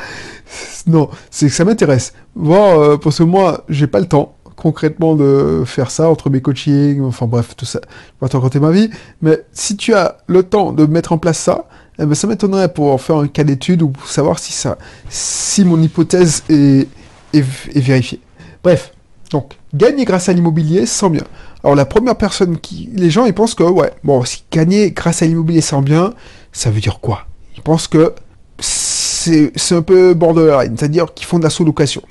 Non, 0.88 1.10
c'est 1.32 1.48
que 1.48 1.54
ça 1.54 1.66
m'intéresse. 1.66 2.14
Voir, 2.36 2.80
euh, 2.80 2.98
parce 2.98 3.20
que 3.20 3.24
moi, 3.24 3.64
j'ai 3.70 3.88
pas 3.88 4.00
le 4.00 4.08
temps 4.08 4.36
concrètement 4.60 5.16
de 5.16 5.64
faire 5.66 5.90
ça 5.90 6.10
entre 6.10 6.30
mes 6.30 6.42
coachings, 6.42 7.02
enfin 7.02 7.26
bref, 7.26 7.56
tout 7.56 7.66
ça. 7.66 7.80
Je 7.84 7.90
vais 7.90 8.20
pas 8.20 8.30
te 8.30 8.36
raconter 8.36 8.60
ma 8.60 8.72
vie, 8.72 8.90
mais 9.22 9.40
si 9.54 9.78
tu 9.78 9.94
as 9.94 10.18
le 10.28 10.44
temps 10.44 10.74
de 10.74 10.86
mettre 10.86 11.14
en 11.14 11.18
place 11.18 11.40
ça, 11.40 11.66
eh 11.98 12.06
ben, 12.06 12.14
ça 12.14 12.28
m'étonnerait 12.28 12.72
pour 12.74 13.02
faire 13.02 13.18
un 13.18 13.28
cas 13.28 13.44
d'étude 13.44 13.82
ou 13.82 13.90
pour 13.90 14.08
savoir 14.08 14.38
si 14.40 14.52
ça, 14.52 14.78
si 15.10 15.66
mon 15.66 15.82
hypothèse 15.82 16.44
est, 16.50 16.88
est, 17.34 17.42
vérifiée. 17.76 18.20
Bref, 18.64 18.94
donc, 19.32 19.58
gagner 19.74 20.06
grâce 20.06 20.30
à 20.30 20.34
l'immobilier 20.34 20.86
sans 20.86 21.10
bien. 21.10 21.24
Alors 21.64 21.76
la 21.76 21.86
première 21.86 22.16
personne 22.16 22.58
qui... 22.60 22.90
Les 22.94 23.10
gens, 23.10 23.26
ils 23.26 23.34
pensent 23.34 23.56
que, 23.56 23.64
ouais, 23.64 23.92
bon, 24.04 24.24
si 24.26 24.44
gagner 24.52 24.92
grâce 24.92 25.22
à 25.22 25.26
l'immobilier 25.26 25.62
sans 25.62 25.82
bien, 25.82 26.14
ça 26.52 26.72
veut 26.72 26.82
dire 26.82 27.00
quoi? 27.00 27.26
Ils 27.56 27.64
pensent 27.64 27.88
que 27.88 28.14
c'est 28.60 29.52
un 29.72 29.82
peu 29.82 30.14
borderline, 30.14 30.76
c'est-à-dire 30.78 31.14
qu'ils 31.14 31.28
font 31.28 31.40
de 31.40 31.44
la 31.44 31.50
sous-location. 31.50 32.02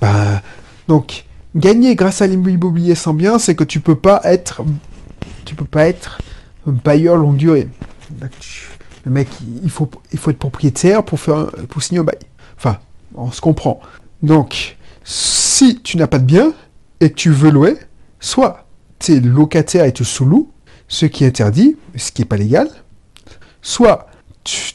Ben, 0.00 0.40
donc, 0.88 1.24
Gagner 1.56 1.94
grâce 1.94 2.20
à 2.20 2.26
l'immobilier 2.26 2.96
sans 2.96 3.14
bien, 3.14 3.38
c'est 3.38 3.54
que 3.54 3.62
tu 3.62 3.78
peux 3.78 3.94
pas 3.94 4.20
être, 4.24 4.62
tu 5.44 5.54
peux 5.54 5.64
pas 5.64 5.86
être 5.86 6.18
un 6.66 6.72
bailleur 6.72 7.16
longue 7.16 7.36
durée. 7.36 7.68
Le 9.04 9.10
mec, 9.10 9.28
il 9.62 9.70
faut, 9.70 9.88
il 10.12 10.18
faut 10.18 10.30
être 10.30 10.38
propriétaire 10.38 11.04
pour 11.04 11.20
faire, 11.20 11.46
pour 11.68 11.80
signer 11.80 12.00
un 12.00 12.04
bail. 12.04 12.18
Enfin, 12.56 12.78
on 13.14 13.30
se 13.30 13.40
comprend. 13.40 13.80
Donc, 14.22 14.76
si 15.54 15.80
tu 15.80 15.96
n'as 15.96 16.08
pas 16.08 16.18
de 16.18 16.24
bien 16.24 16.52
et 16.98 17.10
que 17.10 17.14
tu 17.14 17.30
veux 17.30 17.50
louer, 17.50 17.76
soit 18.18 18.66
tu 18.98 19.12
es 19.12 19.20
locataire 19.20 19.84
et 19.84 19.92
tu 19.92 20.04
sous-loues, 20.04 20.50
ce 20.88 21.06
qui 21.06 21.22
est 21.22 21.28
interdit, 21.28 21.76
ce 21.96 22.10
qui 22.10 22.22
n'est 22.22 22.26
pas 22.26 22.36
légal, 22.36 22.68
soit 23.62 24.08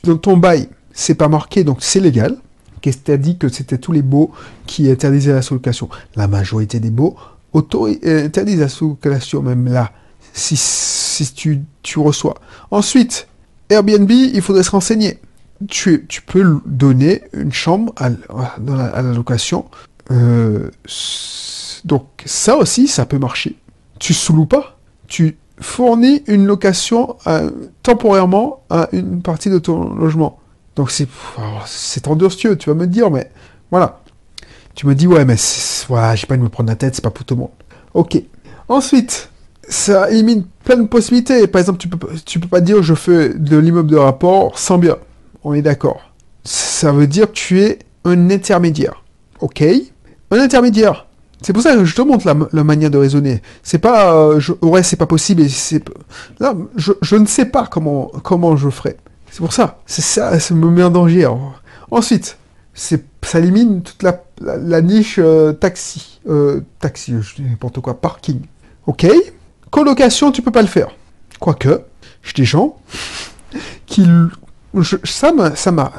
dans 0.04 0.18
ton 0.18 0.38
bail, 0.38 0.70
c'est 0.94 1.16
pas 1.16 1.28
marqué, 1.28 1.66
donc 1.66 1.80
c'est 1.82 2.00
légal, 2.00 2.38
Qu'est-ce 2.82 3.00
que 3.00 3.12
dit 3.18 3.38
que 3.38 3.50
c'était 3.50 3.78
tous 3.78 3.92
les 3.92 4.02
baux 4.02 4.32
qui 4.66 4.90
interdisaient 4.90 5.34
la 5.34 5.42
sous-location 5.42 5.90
La 6.16 6.30
majorité 6.30 6.80
des 6.80 6.92
baux 6.92 7.18
euh, 7.54 8.26
interdisent 8.26 8.62
la 8.62 8.70
sous-location, 8.70 9.42
même 9.42 9.68
là, 9.68 9.92
si, 10.32 11.34
tu, 11.36 11.64
tu, 11.84 12.00
reçois. 12.00 12.36
Ensuite, 12.72 13.28
Airbnb, 13.70 14.10
il 14.10 14.42
faudrait 14.42 14.64
se 14.64 14.72
renseigner. 14.72 15.20
Tu 15.68 16.08
peux 16.26 16.62
donner 16.66 17.24
une 17.34 17.52
chambre 17.52 17.94
à, 17.98 18.10
la, 18.10 19.02
location. 19.02 19.66
Euh, 20.12 20.70
donc 21.86 22.06
ça 22.26 22.58
aussi, 22.58 22.88
ça 22.88 23.06
peut 23.06 23.20
marcher. 23.20 23.56
Tu 24.00 24.14
sous-loues 24.14 24.46
pas. 24.46 24.78
Tu 25.08 25.38
fournis 25.60 26.24
une 26.28 26.46
location 26.46 27.18
euh, 27.28 27.52
temporairement 27.84 28.64
à 28.70 28.88
une 28.92 29.22
partie 29.22 29.50
de 29.50 29.60
ton 29.60 29.94
logement. 29.94 30.40
Donc 30.76 30.92
c'est 30.92 31.08
c'est 31.66 32.02
tu 32.38 32.70
vas 32.70 32.76
me 32.76 32.88
dire, 32.88 33.12
mais 33.12 33.32
voilà. 33.72 34.02
Tu 34.76 34.88
me 34.88 34.96
dis, 34.96 35.08
ouais, 35.08 35.26
mais 35.26 35.36
voilà, 35.90 36.16
j'ai 36.16 36.26
pas 36.26 36.36
envie 36.36 36.40
de 36.40 36.46
me 36.46 36.50
prendre 36.50 36.70
la 36.70 36.76
tête, 36.76 36.96
c'est 36.96 37.04
pas 37.04 37.10
pour 37.10 37.26
tout 37.26 37.36
le 37.36 37.42
monde. 37.42 37.50
Ok. 37.94 38.22
Ensuite, 38.70 39.30
ça 39.68 40.10
élimine 40.10 40.46
plein 40.64 40.78
de 40.78 40.88
possibilités. 40.88 41.48
Par 41.48 41.60
exemple, 41.60 41.80
tu 41.80 41.90
peux, 41.90 42.08
tu 42.26 42.40
peux 42.40 42.48
pas 42.48 42.62
dire 42.62 42.82
je 42.82 42.94
fais 42.94 43.30
de 43.30 43.58
l'immeuble 43.58 43.90
de 43.90 43.98
rapport 43.98 44.58
sans 44.58 44.78
bien. 44.78 44.98
On 45.44 45.54
est 45.54 45.62
d'accord. 45.62 46.12
Ça 46.44 46.92
veut 46.92 47.08
dire 47.08 47.28
que 47.28 47.34
tu 47.34 47.62
es 47.62 47.80
un 48.06 48.30
intermédiaire. 48.30 49.04
Ok 49.42 49.64
Un 50.32 50.40
intermédiaire. 50.40 51.08
C'est 51.42 51.54
pour 51.54 51.62
ça 51.62 51.76
que 51.76 51.86
je 51.86 51.96
te 51.96 52.02
montre 52.02 52.26
la, 52.52 52.64
manière 52.64 52.92
de 52.92 52.98
raisonner. 52.98 53.42
C'est 53.64 53.78
pas, 53.78 54.14
euh, 54.14 54.42
ouais, 54.62 54.84
c'est 54.84 54.98
pas 54.98 55.06
possible. 55.06 55.42
Et 55.42 55.50
c'est, 55.50 55.84
non, 56.42 56.68
je, 56.76 56.92
je, 57.02 57.16
ne 57.16 57.26
sais 57.26 57.46
pas 57.46 57.66
comment, 57.66 58.12
comment 58.24 58.58
je 58.58 58.70
ferai. 58.70 58.98
C'est 59.32 59.40
pour 59.40 59.54
ça. 59.54 59.80
C'est 59.86 60.02
ça, 60.02 60.32
me 60.52 60.70
met 60.70 60.84
en 60.84 60.90
danger. 60.90 61.30
Ensuite, 61.92 62.38
c'est, 62.74 63.06
ça 63.24 63.40
élimine 63.40 63.82
toute 63.82 64.04
la, 64.04 64.82
niche 64.82 65.18
euh, 65.18 65.54
taxi. 65.54 66.20
Euh, 66.28 66.62
taxi, 66.80 67.14
je 67.22 67.36
dis 67.36 67.44
n'importe 67.44 67.80
quoi, 67.80 68.00
parking. 68.00 68.42
Ok. 68.86 69.08
Colocation, 69.72 70.32
tu 70.32 70.42
peux 70.42 70.52
pas 70.52 70.62
le 70.62 70.68
faire. 70.68 70.90
Quoique, 71.40 71.84
j'ai 72.22 72.34
des 72.34 72.46
gens 72.46 72.76
qui. 73.86 74.06
ça 75.06 75.32
m'a. 75.32 75.56
Ça 75.56 75.72
m'a 75.72 75.94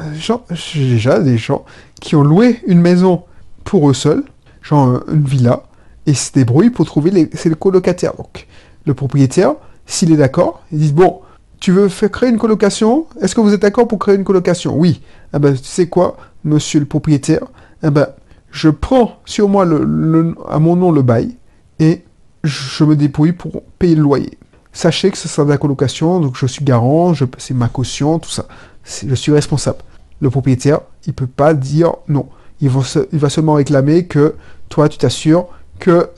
j'ai 0.52 0.90
déjà 0.90 1.18
des 1.18 1.38
gens 1.38 1.64
qui 2.00 2.14
ont 2.14 2.22
loué 2.22 2.60
une 2.66 2.80
maison 2.80 3.24
pour 3.70 3.88
eux 3.88 3.94
seuls, 3.94 4.24
genre 4.62 5.00
une 5.06 5.22
villa, 5.22 5.62
et 6.04 6.12
se 6.12 6.32
débrouille 6.32 6.70
pour 6.70 6.86
trouver 6.86 7.12
les, 7.12 7.30
c'est 7.34 7.48
le 7.48 7.54
colocataire. 7.54 8.16
Donc, 8.16 8.48
le 8.84 8.94
propriétaire, 8.94 9.52
s'il 9.86 10.10
est 10.10 10.16
d'accord, 10.16 10.62
il 10.72 10.80
dit 10.80 10.92
bon, 10.92 11.20
tu 11.60 11.70
veux 11.70 11.88
faire 11.88 12.10
créer 12.10 12.30
une 12.30 12.38
colocation? 12.38 13.06
Est-ce 13.20 13.32
que 13.36 13.40
vous 13.40 13.54
êtes 13.54 13.62
d'accord 13.62 13.86
pour 13.86 14.00
créer 14.00 14.16
une 14.16 14.24
colocation? 14.24 14.76
Oui. 14.76 15.02
Ah 15.32 15.38
ben, 15.38 15.54
tu 15.54 15.62
sais 15.62 15.86
quoi, 15.86 16.16
monsieur 16.42 16.80
le 16.80 16.86
propriétaire? 16.86 17.44
Ah 17.84 17.90
ben, 17.90 18.08
je 18.50 18.70
prends 18.70 19.20
sur 19.24 19.48
moi 19.48 19.64
le, 19.64 20.34
à 20.48 20.58
mon 20.58 20.74
nom 20.74 20.90
le 20.90 21.02
bail 21.02 21.36
et 21.78 22.02
je 22.42 22.82
me 22.82 22.96
débrouille 22.96 23.34
pour 23.34 23.62
payer 23.78 23.94
le 23.94 24.02
loyer. 24.02 24.36
Sachez 24.72 25.12
que 25.12 25.18
ce 25.18 25.28
sera 25.28 25.44
de 25.44 25.50
la 25.50 25.58
colocation, 25.58 26.18
donc 26.18 26.36
je 26.36 26.46
suis 26.46 26.64
garant, 26.64 27.14
je, 27.14 27.24
c'est 27.38 27.54
ma 27.54 27.68
caution, 27.68 28.18
tout 28.18 28.30
ça. 28.30 28.46
je 28.84 29.14
suis 29.14 29.30
responsable. 29.30 29.78
Le 30.20 30.28
propriétaire, 30.28 30.80
il 31.06 31.12
peut 31.12 31.28
pas 31.28 31.54
dire 31.54 31.92
non. 32.08 32.26
Il 32.60 32.68
va, 32.68 33.30
seulement 33.30 33.54
réclamer 33.54 34.04
que 34.04 34.34
toi, 34.68 34.88
tu 34.88 34.98
t'assures 34.98 35.46
que 35.78 36.10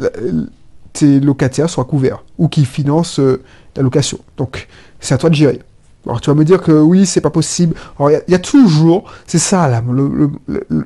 tes 0.92 1.20
locataires 1.20 1.70
soient 1.70 1.84
couverts 1.84 2.24
ou 2.38 2.48
qu'ils 2.48 2.66
financent 2.66 3.20
euh, 3.20 3.40
la 3.76 3.82
location. 3.82 4.18
Donc, 4.36 4.68
c'est 5.00 5.14
à 5.14 5.18
toi 5.18 5.30
de 5.30 5.34
gérer. 5.34 5.60
Alors, 6.04 6.20
tu 6.20 6.30
vas 6.30 6.34
me 6.34 6.44
dire 6.44 6.60
que 6.60 6.72
oui, 6.72 7.06
c'est 7.06 7.20
pas 7.20 7.30
possible. 7.30 7.76
Alors, 7.98 8.10
il 8.10 8.32
y, 8.32 8.34
a 8.34 8.38
toujours, 8.38 9.04
c'est 9.26 9.38
ça, 9.38 9.68
là, 9.68 9.82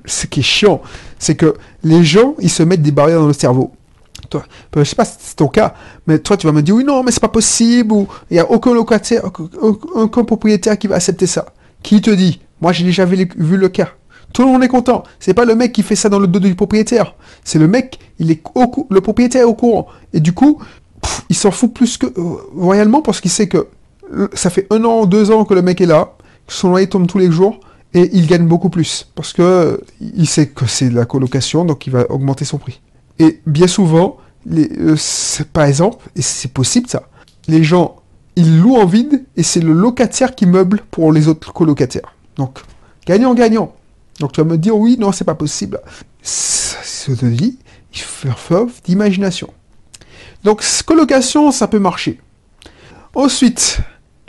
ce 0.04 0.26
qui 0.26 0.40
est 0.40 0.42
chiant, 0.42 0.82
c'est 1.18 1.34
que 1.34 1.54
les 1.82 2.04
gens, 2.04 2.34
ils 2.38 2.50
se 2.50 2.62
mettent 2.62 2.82
des 2.82 2.92
barrières 2.92 3.20
dans 3.20 3.26
le 3.26 3.32
cerveau. 3.32 3.72
Toi, 4.28 4.44
je 4.76 4.84
sais 4.84 4.96
pas 4.96 5.04
si 5.04 5.16
c'est 5.18 5.36
ton 5.36 5.48
cas, 5.48 5.74
mais 6.06 6.18
toi, 6.18 6.36
tu 6.36 6.46
vas 6.46 6.52
me 6.52 6.60
dire 6.62 6.74
oui, 6.74 6.84
non, 6.84 7.02
mais 7.02 7.12
c'est 7.12 7.20
pas 7.20 7.28
possible, 7.28 7.92
ou 7.92 8.08
il 8.30 8.34
n'y 8.34 8.40
a 8.40 8.50
aucun 8.50 8.74
locataire, 8.74 9.22
aucun 9.94 10.24
propriétaire 10.24 10.78
qui 10.78 10.86
va 10.86 10.96
accepter 10.96 11.26
ça. 11.26 11.46
Qui 11.82 12.00
te 12.02 12.10
dit? 12.10 12.40
Moi, 12.60 12.72
j'ai 12.72 12.84
déjà 12.84 13.04
vu 13.06 13.26
le 13.56 13.68
cas. 13.68 13.88
Tout 14.32 14.42
le 14.42 14.48
monde 14.48 14.64
est 14.64 14.68
content. 14.68 15.02
C'est 15.18 15.34
pas 15.34 15.44
le 15.44 15.54
mec 15.54 15.72
qui 15.72 15.82
fait 15.82 15.96
ça 15.96 16.08
dans 16.08 16.18
le 16.18 16.26
dos 16.26 16.38
du 16.38 16.54
propriétaire. 16.54 17.14
C'est 17.44 17.58
le 17.58 17.68
mec, 17.68 17.98
il 18.18 18.30
est 18.30 18.42
au 18.54 18.86
le 18.90 19.00
propriétaire 19.00 19.42
est 19.42 19.44
au 19.44 19.54
courant. 19.54 19.86
Et 20.12 20.20
du 20.20 20.32
coup, 20.32 20.60
il 21.28 21.36
s'en 21.36 21.50
fout 21.50 21.72
plus 21.72 21.96
que 21.98 22.06
euh, 22.06 22.36
royalement 22.56 23.02
parce 23.02 23.20
qu'il 23.20 23.30
sait 23.30 23.48
que 23.48 23.68
euh, 24.14 24.28
ça 24.34 24.50
fait 24.50 24.66
un 24.70 24.84
an, 24.84 25.06
deux 25.06 25.30
ans 25.30 25.44
que 25.44 25.54
le 25.54 25.62
mec 25.62 25.80
est 25.80 25.86
là, 25.86 26.12
que 26.46 26.52
son 26.52 26.70
loyer 26.70 26.88
tombe 26.88 27.06
tous 27.06 27.18
les 27.18 27.30
jours 27.30 27.60
et 27.94 28.10
il 28.12 28.26
gagne 28.26 28.46
beaucoup 28.46 28.68
plus 28.68 29.10
parce 29.14 29.32
que 29.32 29.42
euh, 29.42 29.76
il 30.00 30.26
sait 30.26 30.48
que 30.48 30.66
c'est 30.66 30.88
de 30.88 30.94
la 30.94 31.06
colocation, 31.06 31.64
donc 31.64 31.86
il 31.86 31.92
va 31.92 32.10
augmenter 32.10 32.44
son 32.44 32.58
prix. 32.58 32.80
Et 33.18 33.40
bien 33.46 33.66
souvent, 33.66 34.18
par 35.52 35.64
exemple, 35.64 36.08
et 36.14 36.22
c'est 36.22 36.52
possible 36.52 36.88
ça, 36.88 37.08
les 37.48 37.64
gens 37.64 37.96
ils 38.36 38.60
louent 38.60 38.76
en 38.76 38.86
vide 38.86 39.24
et 39.36 39.42
c'est 39.42 39.60
le 39.60 39.72
locataire 39.72 40.34
qui 40.34 40.46
meuble 40.46 40.82
pour 40.90 41.12
les 41.12 41.26
autres 41.26 41.52
colocataires. 41.52 42.14
Donc 42.36 42.60
gagnant-gagnant. 43.06 43.72
Donc 44.20 44.32
tu 44.32 44.40
vas 44.40 44.46
me 44.46 44.56
dire, 44.56 44.76
oui, 44.76 44.96
non, 44.98 45.12
c'est 45.12 45.24
pas 45.24 45.34
possible. 45.34 45.80
Je 46.22 47.14
te 47.14 47.26
dis, 47.26 47.58
il 47.92 48.00
faut 48.00 48.28
faire 48.28 48.36
preuve 48.36 48.70
d'imagination. 48.84 49.52
Donc, 50.44 50.62
colocation, 50.86 51.50
ça 51.50 51.68
peut 51.68 51.78
marcher. 51.78 52.20
Ensuite, 53.14 53.78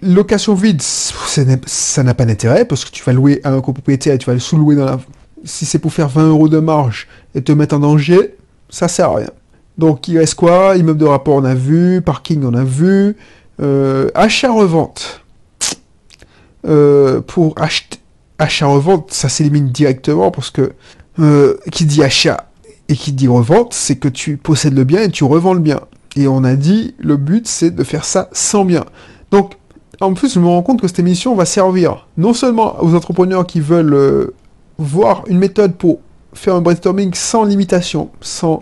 location 0.02 0.54
vide, 0.54 0.82
ça 0.82 2.04
n'a 2.04 2.14
pas 2.14 2.26
d'intérêt 2.26 2.66
parce 2.66 2.86
que 2.86 2.92
tu 2.92 3.04
vas 3.04 3.14
louer 3.14 3.42
à 3.44 3.52
un 3.52 3.62
copropriétaire 3.62 4.14
et 4.14 4.18
tu 4.18 4.26
vas 4.26 4.34
le 4.34 4.40
sous-louer 4.40 4.76
dans 4.76 4.86
la... 4.86 5.00
Si 5.44 5.66
c'est 5.66 5.80
pour 5.80 5.94
faire 5.94 6.10
20 6.10 6.30
euros 6.30 6.50
de 6.50 6.60
marge 6.60 7.08
et 7.36 7.42
te 7.42 7.52
mettre 7.52 7.76
en 7.76 7.80
danger, 7.80 8.36
ça 8.70 8.88
sert 8.88 9.12
à 9.12 9.16
rien. 9.18 9.30
Donc, 9.78 10.08
il 10.08 10.18
reste 10.18 10.36
quoi? 10.36 10.76
Immeuble 10.76 11.00
de 11.00 11.06
rapport, 11.06 11.36
on 11.36 11.44
a 11.44 11.54
vu. 11.54 12.02
Parking, 12.02 12.44
on 12.44 12.54
a 12.56 12.64
vu. 12.64 13.16
Euh, 13.62 14.10
achat-revente. 14.16 15.22
Euh, 16.66 17.22
pour 17.22 17.54
acheter 17.62 18.00
achat-revente, 18.40 19.12
ça 19.12 19.30
s'élimine 19.30 19.70
directement 19.70 20.32
parce 20.32 20.52
que 20.52 20.74
euh, 21.20 21.58
qui 21.72 21.86
dit 21.86 22.04
achat 22.04 22.50
et 22.90 22.96
qui 22.96 23.12
dit 23.12 23.28
revente, 23.28 23.74
c'est 23.74 23.96
que 23.96 24.08
tu 24.08 24.38
possèdes 24.38 24.76
le 24.76 24.84
bien 24.84 25.02
et 25.02 25.10
tu 25.10 25.24
revends 25.24 25.54
le 25.54 25.60
bien. 25.60 25.80
Et 26.16 26.28
on 26.28 26.44
a 26.44 26.56
dit, 26.56 26.96
le 27.00 27.18
but, 27.18 27.48
c'est 27.48 27.72
de 27.72 27.84
faire 27.84 28.06
ça 28.06 28.30
sans 28.32 28.66
bien. 28.66 28.86
Donc, 29.32 29.54
en 30.00 30.14
plus, 30.14 30.34
je 30.34 30.40
me 30.40 30.48
rends 30.48 30.62
compte 30.62 30.82
que 30.82 30.88
cette 30.88 31.00
émission 31.00 31.36
va 31.36 31.46
servir 31.46 32.08
non 32.18 32.34
seulement 32.34 32.82
aux 32.84 32.96
entrepreneurs 32.96 33.46
qui 33.46 33.60
veulent 33.60 33.94
euh, 33.94 34.34
voir 34.78 35.24
une 35.28 35.38
méthode 35.38 35.76
pour 35.76 36.00
faire 36.34 36.56
un 36.56 36.62
brainstorming 36.62 37.14
sans 37.14 37.44
limitation, 37.44 38.10
sans, 38.22 38.62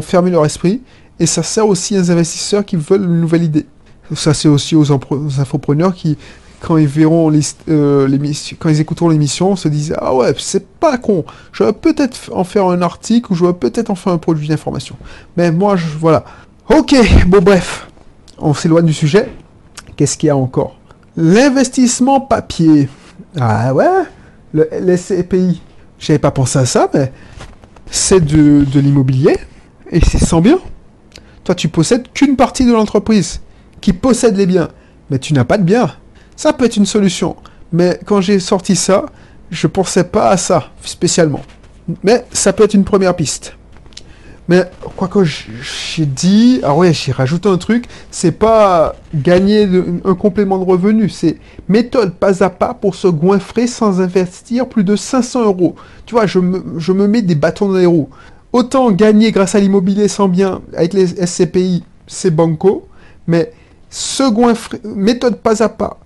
fermer 0.00 0.30
leur 0.30 0.44
esprit, 0.46 0.80
et 1.18 1.26
ça 1.26 1.42
sert 1.42 1.66
aussi 1.66 1.98
aux 1.98 2.10
investisseurs 2.10 2.64
qui 2.64 2.76
veulent 2.76 3.04
une 3.04 3.20
nouvelle 3.20 3.44
idée. 3.44 3.66
Ça, 4.14 4.34
c'est 4.34 4.48
aussi 4.48 4.74
aux, 4.74 4.90
aux 4.90 5.40
infopreneurs 5.40 5.94
qui 5.94 6.16
quand 6.60 6.76
ils 6.76 6.86
verront 6.86 7.32
euh, 7.68 8.18
quand 8.58 8.68
ils 8.68 8.80
écouteront 8.80 9.08
l'émission, 9.08 9.56
se 9.56 9.68
disent 9.68 9.94
ah 9.98 10.14
ouais 10.14 10.34
c'est 10.38 10.66
pas 10.66 10.98
con, 10.98 11.24
je 11.52 11.64
vais 11.64 11.72
peut-être 11.72 12.30
en 12.32 12.44
faire 12.44 12.66
un 12.66 12.82
article 12.82 13.32
ou 13.32 13.34
je 13.34 13.44
vais 13.44 13.52
peut-être 13.52 13.90
en 13.90 13.94
faire 13.94 14.12
un 14.12 14.18
produit 14.18 14.48
d'information. 14.48 14.96
Mais 15.36 15.50
moi 15.50 15.76
voilà. 15.98 16.24
Ok, 16.68 16.94
bon 17.26 17.40
bref, 17.42 17.88
on 18.38 18.54
s'éloigne 18.54 18.86
du 18.86 18.94
sujet. 18.94 19.30
Qu'est-ce 19.96 20.16
qu'il 20.16 20.28
y 20.28 20.30
a 20.30 20.36
encore? 20.36 20.76
L'investissement 21.16 22.20
papier. 22.20 22.88
Ah 23.38 23.74
ouais, 23.74 23.86
le 24.52 24.68
LSCPI. 24.72 25.60
J'avais 25.98 26.18
pas 26.18 26.30
pensé 26.30 26.58
à 26.58 26.66
ça, 26.66 26.88
mais 26.94 27.12
c'est 27.90 28.24
de, 28.24 28.64
de 28.64 28.80
l'immobilier 28.80 29.36
et 29.90 30.00
c'est 30.00 30.24
sans 30.24 30.40
bien. 30.40 30.58
Toi, 31.44 31.54
tu 31.54 31.68
possèdes 31.68 32.10
qu'une 32.12 32.36
partie 32.36 32.64
de 32.64 32.72
l'entreprise 32.72 33.40
qui 33.80 33.92
possède 33.92 34.36
les 34.36 34.46
biens, 34.46 34.68
mais 35.10 35.18
tu 35.18 35.34
n'as 35.34 35.44
pas 35.44 35.58
de 35.58 35.64
biens. 35.64 35.90
Ça 36.40 36.54
peut 36.54 36.64
être 36.64 36.78
une 36.78 36.86
solution. 36.86 37.36
Mais 37.70 38.00
quand 38.06 38.22
j'ai 38.22 38.40
sorti 38.40 38.74
ça, 38.74 39.04
je 39.50 39.66
pensais 39.66 40.04
pas 40.04 40.30
à 40.30 40.38
ça 40.38 40.70
spécialement. 40.82 41.42
Mais 42.02 42.24
ça 42.32 42.54
peut 42.54 42.64
être 42.64 42.72
une 42.72 42.84
première 42.84 43.14
piste. 43.14 43.56
Mais 44.48 44.64
quoi 44.96 45.08
que 45.08 45.22
j'ai 45.22 46.06
dit, 46.06 46.60
ah 46.62 46.74
ouais, 46.74 46.94
j'ai 46.94 47.12
rajouté 47.12 47.46
un 47.50 47.58
truc, 47.58 47.84
c'est 48.10 48.32
pas 48.32 48.96
gagner 49.14 49.68
un 50.02 50.14
complément 50.14 50.56
de 50.56 50.64
revenu, 50.64 51.10
c'est 51.10 51.36
méthode 51.68 52.14
pas 52.14 52.42
à 52.42 52.48
pas 52.48 52.72
pour 52.72 52.94
se 52.94 53.08
goinfrer 53.08 53.66
sans 53.66 54.00
investir 54.00 54.66
plus 54.66 54.82
de 54.82 54.96
500 54.96 55.44
euros. 55.44 55.76
Tu 56.06 56.14
vois, 56.14 56.24
je 56.24 56.38
me, 56.38 56.64
je 56.78 56.92
me 56.92 57.06
mets 57.06 57.20
des 57.20 57.34
bâtons 57.34 57.68
dans 57.68 57.76
les 57.76 57.84
roues. 57.84 58.08
Autant 58.54 58.90
gagner 58.92 59.30
grâce 59.30 59.56
à 59.56 59.60
l'immobilier 59.60 60.08
sans 60.08 60.28
bien 60.28 60.62
avec 60.74 60.94
les 60.94 61.06
SCPI, 61.26 61.84
c'est 62.06 62.34
banco, 62.34 62.88
mais 63.26 63.52
se 63.90 64.22
goinfrer, 64.30 64.80
méthode 64.84 65.36
pas 65.36 65.62
à 65.62 65.68
pas 65.68 65.99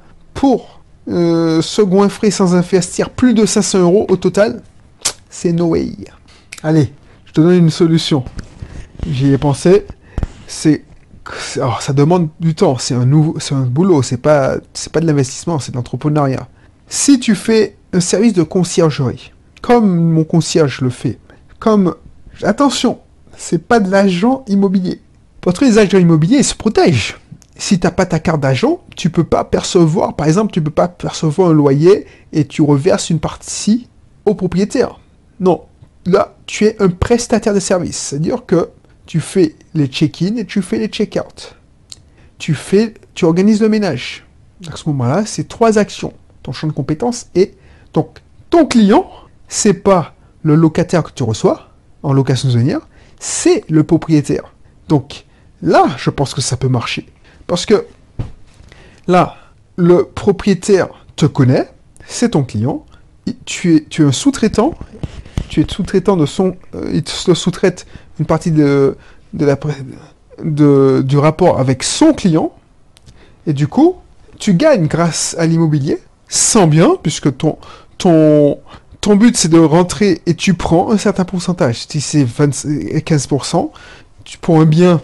pour 0.45 0.83
euh, 1.09 1.63
frais 2.11 2.31
sans 2.31 2.55
investir 2.55 3.09
plus 3.09 3.33
de 3.33 3.47
500 3.47 3.79
euros 3.79 4.05
au 4.11 4.17
total, 4.17 4.61
c'est 5.31 5.53
no 5.53 5.69
way. 5.69 5.89
Allez, 6.63 6.93
je 7.25 7.33
te 7.33 7.41
donne 7.41 7.57
une 7.57 7.71
solution. 7.71 8.27
J'y 9.11 9.33
ai 9.33 9.39
pensé. 9.39 9.87
C'est 10.47 10.85
ça 11.81 11.95
demande 11.95 12.29
du 12.41 12.55
temps, 12.55 12.77
c'est 12.77 12.93
un 12.93 13.07
nouveau, 13.07 13.37
c'est 13.41 13.55
un 13.55 13.63
boulot, 13.63 14.03
c'est 14.03 14.19
pas, 14.19 14.57
c'est 14.75 14.93
pas 14.93 15.01
de 15.01 15.07
l'investissement, 15.07 15.59
c'est 15.59 15.73
de 15.73 15.79
l'entrepreneuriat. 15.79 16.47
Si 16.89 17.19
tu 17.19 17.35
fais 17.35 17.79
un 17.95 18.01
service 18.01 18.35
de 18.35 18.43
conciergerie, 18.43 19.33
comme 19.63 19.97
mon 19.97 20.25
concierge 20.25 20.83
le 20.83 20.91
fait, 20.91 21.19
comme, 21.59 21.95
attention, 22.43 22.99
c'est 23.35 23.67
pas 23.67 23.81
de 23.81 23.91
l'agent 23.91 24.45
immobilier. 24.49 25.01
Parce 25.41 25.59
que 25.59 25.65
les 25.65 25.79
agents 25.79 25.97
immobiliers 25.97 26.43
se 26.43 26.55
protègent 26.55 27.17
si 27.57 27.79
tu 27.79 27.87
n'as 27.87 27.93
pas 27.93 28.07
ta 28.07 28.19
carte 28.19 28.41
d'agent, 28.41 28.81
tu 28.97 29.11
peux 29.11 29.25
pas 29.25 29.45
percevoir, 29.45 30.17
par 30.17 30.27
exemple, 30.27 30.53
tu 30.53 30.63
peux 30.63 30.71
pas 30.71 30.89
percevoir 30.89 31.51
un 31.51 31.53
loyer 31.53 32.07
et 32.33 32.45
tu 32.47 32.63
reverses 32.63 33.11
une 33.11 33.21
partie 33.21 33.89
au 34.25 34.35
propriétaire. 34.35 35.01
Non, 35.41 35.63
là, 36.07 36.37
tu 36.47 36.65
es 36.65 36.81
un 36.83 36.89
prestataire 36.89 37.55
de 37.55 37.61
service, 37.61 37.97
c'est-à-dire 37.97 38.45
que 38.47 38.71
tu 39.07 39.21
fais 39.21 39.55
les 39.75 39.87
check-in 39.87 40.37
et 40.37 40.47
tu 40.47 40.63
fais 40.63 40.79
les 40.79 40.89
check-out. 40.89 41.57
Tu 42.39 42.57
tu 43.15 43.25
organises 43.25 43.61
le 43.61 43.69
ménage. 43.69 44.27
À 44.71 44.77
ce 44.77 44.89
moment-là, 44.89 45.25
c'est 45.25 45.47
trois 45.47 45.79
actions. 45.79 46.13
Ton 46.43 46.53
champ 46.53 46.67
de 46.67 46.73
compétences 46.73 47.29
et 47.35 47.55
donc 47.93 48.21
ton 48.51 48.67
client, 48.67 49.09
c'est 49.49 49.75
pas 49.75 50.15
le 50.43 50.55
locataire 50.55 51.03
que 51.03 51.13
tu 51.13 51.23
reçois 51.23 51.71
en 52.03 52.13
location 52.13 52.49
saisonnière, 52.49 52.87
c'est 53.19 53.65
le 53.71 53.85
propriétaire. 53.85 54.53
Donc 54.89 55.25
là, 55.63 55.87
je 55.97 56.11
pense 56.11 56.35
que 56.35 56.41
ça 56.41 56.57
peut 56.57 56.69
marcher. 56.69 57.07
Parce 57.47 57.67
que 57.67 57.87
là, 59.07 59.37
le 59.77 60.05
propriétaire 60.05 60.89
te 61.17 61.27
connaît, 61.27 61.69
c'est 62.07 62.31
ton 62.31 62.45
client, 62.45 62.85
tu 63.45 63.77
es, 63.77 63.85
tu 63.89 64.03
es 64.03 64.05
un 64.05 64.13
sous-traitant, 64.13 64.75
tu 65.49 65.61
es 65.61 65.67
sous-traitant 65.69 66.17
de 66.17 66.27
son, 66.27 66.57
euh, 66.75 66.91
il 66.93 67.03
te 67.03 67.35
sous-traite 67.35 67.87
une 68.19 68.27
partie 68.27 68.51
de, 68.51 68.97
de 69.33 69.47
la, 69.47 69.59
de, 70.43 71.03
du 71.05 71.19
rapport 71.19 71.59
avec 71.59 71.83
son 71.83 72.13
client, 72.13 72.53
et 73.47 73.53
du 73.53 73.69
coup, 73.69 73.97
tu 74.39 74.55
gagnes 74.55 74.87
grâce 74.87 75.35
à 75.39 75.47
l'immobilier, 75.47 75.99
sans 76.29 76.67
bien, 76.67 76.97
puisque 77.03 77.37
ton, 77.37 77.59
ton, 77.99 78.59
ton 79.01 79.17
but 79.17 79.37
c'est 79.37 79.49
de 79.49 79.59
rentrer 79.59 80.23
et 80.27 80.35
tu 80.35 80.55
prends 80.55 80.91
un 80.91 80.99
certain 80.99 81.25
pourcentage. 81.25 81.87
Si 81.89 82.01
c'est 82.01 82.25
15%, 82.25 83.71
tu 84.25 84.39
prends 84.39 84.61
un 84.61 84.65
bien 84.65 85.01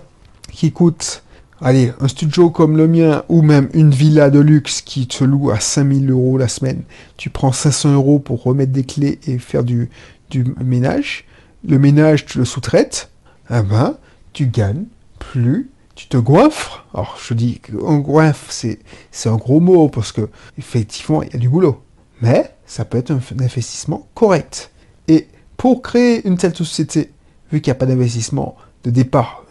qui 0.51 0.73
coûte 0.73 1.23
Allez, 1.63 1.93
un 2.01 2.09
studio 2.09 2.49
comme 2.49 2.79
le 2.79 2.89
mien, 2.89 3.23
ou 3.29 3.43
même 3.43 3.69
une 3.75 3.91
villa 3.91 4.31
de 4.31 4.39
luxe 4.39 4.81
qui 4.81 5.07
te 5.07 5.25
loue 5.25 5.51
à 5.51 5.61
5000 5.61 6.11
euros 6.11 6.39
la 6.39 6.49
semaine, 6.49 6.85
tu 7.19 7.29
prends 7.29 7.53
500 7.53 7.93
euros 7.93 8.19
pour 8.19 8.43
remettre 8.43 8.73
des 8.73 8.85
clés 8.85 9.21
et 9.27 9.39
faire 9.39 9.63
du, 9.63 9.91
du 10.31 10.55
ménage. 10.65 11.27
Le 11.69 11.79
ménage, 11.79 12.25
tu 12.25 12.39
le 12.39 12.47
sous-traites. 12.47 13.11
eh 13.51 13.61
ben, 13.61 13.99
tu 14.33 14.47
gagnes 14.47 14.85
plus, 15.19 15.71
tu 15.95 16.09
te 16.09 16.17
goinfres. 16.17 16.87
Alors, 16.95 17.19
je 17.23 17.35
dis 17.35 17.59
qu'un 17.59 17.99
goinfre, 17.99 18.51
c'est, 18.51 18.79
c'est 19.11 19.29
un 19.29 19.37
gros 19.37 19.61
mot 19.61 19.91
parce 19.91 20.13
que, 20.13 20.31
effectivement, 20.57 21.23
il 21.23 21.31
y 21.31 21.37
a 21.37 21.39
du 21.39 21.51
boulot. 21.51 21.83
Mais 22.23 22.55
ça 22.65 22.87
peut 22.87 22.97
être 22.97 23.11
un, 23.11 23.21
investissement 23.39 24.09
correct. 24.15 24.71
Et 25.09 25.29
pour 25.59 25.83
créer 25.83 26.27
une 26.27 26.39
telle 26.39 26.57
société, 26.57 27.11
vu 27.53 27.61
qu'il 27.61 27.71
n'y 27.71 27.77
a 27.77 27.79
pas 27.79 27.85
d'investissement 27.85 28.57
de 28.85 28.91
départ 28.91 29.45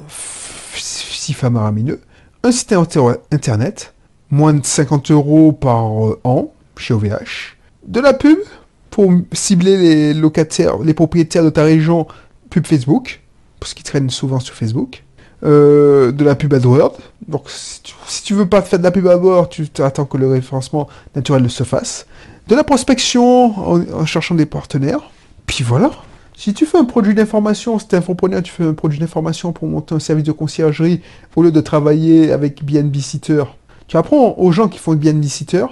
si 0.76 1.46
un 2.44 2.52
site 2.52 2.74
internet, 3.32 3.94
moins 4.32 4.54
de 4.54 4.66
50 4.66 5.12
euros 5.12 5.52
par 5.52 5.86
an 6.24 6.52
chez 6.78 6.94
OVH, 6.94 7.58
de 7.86 8.00
la 8.00 8.14
pub 8.14 8.38
pour 8.90 9.12
cibler 9.34 9.78
les 9.78 10.14
locataires, 10.14 10.78
les 10.80 10.94
propriétaires 10.94 11.44
de 11.44 11.50
ta 11.50 11.64
région, 11.64 12.08
pub 12.50 12.66
Facebook, 12.66 13.22
parce 13.60 13.74
qu'ils 13.74 13.84
traînent 13.84 14.10
souvent 14.10 14.40
sur 14.40 14.56
Facebook, 14.56 15.04
euh, 15.44 16.12
de 16.12 16.24
la 16.24 16.36
pub 16.36 16.54
AdWords. 16.54 16.98
Donc 17.28 17.50
si 17.50 18.24
tu, 18.24 18.34
veux 18.34 18.48
pas 18.48 18.62
faire 18.62 18.80
de 18.80 18.84
la 18.84 18.92
pub 18.92 19.08
AdWords, 19.08 19.50
tu 19.50 19.68
attends 19.80 20.06
que 20.06 20.18
le 20.18 20.30
référencement 20.30 20.88
naturel 21.16 21.50
se 21.50 21.64
fasse. 21.64 22.08
De 22.48 22.56
la 22.56 22.64
prospection 22.64 23.94
en, 23.96 24.06
cherchant 24.06 24.36
des 24.36 24.46
partenaires. 24.46 25.12
Puis 25.46 25.64
voilà. 25.64 25.92
Si 26.39 26.53
tu 26.53 26.65
fais 26.65 26.77
un 26.77 26.86
produit 26.86 27.13
d'information, 27.13 27.79
si 27.79 27.89
tu 27.89 27.98
infopreneur, 27.98 28.41
tu 28.41 28.50
fais 28.50 28.63
un 28.63 28.74
produit 28.74 28.98
d'information 28.98 29.51
pour 29.51 29.67
monter 29.67 29.93
un 29.93 30.00
service 30.00 30.24
de 30.24 30.31
conciergerie 30.31 31.01
au 31.36 31.43
lieu 31.43 31.51
de 31.51 31.60
travailler 31.60 32.31
avec 32.31 32.63
BNB 32.63 32.96
Sitter, 33.00 33.43
tu 33.88 33.98
apprends 33.98 34.36
aux 34.38 34.50
gens 34.53 34.69
qui 34.69 34.79
font 34.79 34.96
BNB 34.96 35.25
Sitter, 35.25 35.65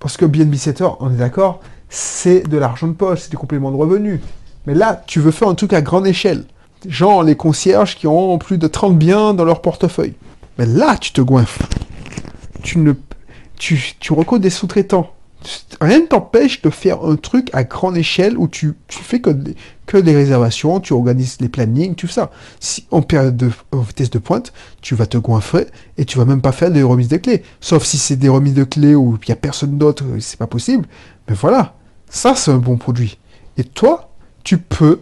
parce 0.00 0.16
que 0.16 0.24
BNB 0.24 0.54
Sitter, 0.54 0.88
on 1.00 1.10
est 1.10 1.18
d'accord, 1.18 1.60
c'est 1.90 2.48
de 2.48 2.56
l'argent 2.56 2.88
de 2.88 2.94
poche, 2.94 3.20
c'est 3.20 3.30
du 3.32 3.36
complément 3.36 3.70
de 3.70 3.76
revenus. 3.76 4.18
Mais 4.66 4.72
là, 4.72 5.02
tu 5.06 5.20
veux 5.20 5.30
faire 5.30 5.48
un 5.48 5.54
truc 5.54 5.74
à 5.74 5.82
grande 5.82 6.06
échelle. 6.06 6.44
Genre 6.88 7.22
les 7.22 7.36
concierges 7.36 7.94
qui 7.94 8.06
ont 8.06 8.38
plus 8.38 8.56
de 8.56 8.66
30 8.66 8.96
biens 8.96 9.34
dans 9.34 9.44
leur 9.44 9.60
portefeuille. 9.60 10.14
Mais 10.56 10.64
là, 10.64 10.96
tu 10.96 11.12
te 11.12 11.20
goinfres. 11.20 11.68
Tu 12.62 12.78
ne, 12.78 12.94
tu, 13.58 13.78
tu 14.00 14.14
recodes 14.14 14.40
des 14.40 14.48
sous-traitants. 14.48 15.13
Rien 15.80 16.00
ne 16.00 16.06
t'empêche 16.06 16.62
de 16.62 16.70
faire 16.70 17.04
un 17.04 17.16
truc 17.16 17.50
à 17.52 17.64
grande 17.64 17.96
échelle 17.96 18.38
où 18.38 18.48
tu, 18.48 18.74
tu 18.88 19.02
fais 19.02 19.20
que, 19.20 19.30
que 19.86 19.98
des 19.98 20.14
réservations, 20.14 20.80
tu 20.80 20.92
organises 20.92 21.38
les 21.40 21.48
plannings, 21.48 21.94
tout 21.94 22.06
ça. 22.06 22.30
Si 22.60 22.86
en 22.90 23.02
période 23.02 23.36
de 23.36 23.50
vitesse 23.72 24.10
de 24.10 24.18
pointe, 24.18 24.52
tu 24.80 24.94
vas 24.94 25.06
te 25.06 25.18
goinfrer 25.18 25.66
et 25.98 26.04
tu 26.04 26.18
vas 26.18 26.24
même 26.24 26.40
pas 26.40 26.52
faire 26.52 26.70
des 26.70 26.82
remises 26.82 27.08
de 27.08 27.16
clés. 27.18 27.42
Sauf 27.60 27.84
si 27.84 27.98
c'est 27.98 28.16
des 28.16 28.28
remises 28.28 28.54
de 28.54 28.64
clés 28.64 28.94
où 28.94 29.18
il 29.22 29.28
n'y 29.28 29.32
a 29.32 29.36
personne 29.36 29.76
d'autre, 29.76 30.04
c'est 30.20 30.38
pas 30.38 30.46
possible. 30.46 30.86
Mais 31.28 31.34
voilà, 31.34 31.74
ça 32.08 32.34
c'est 32.34 32.50
un 32.50 32.58
bon 32.58 32.76
produit. 32.76 33.18
Et 33.56 33.64
toi, 33.64 34.10
tu 34.42 34.58
peux 34.58 35.00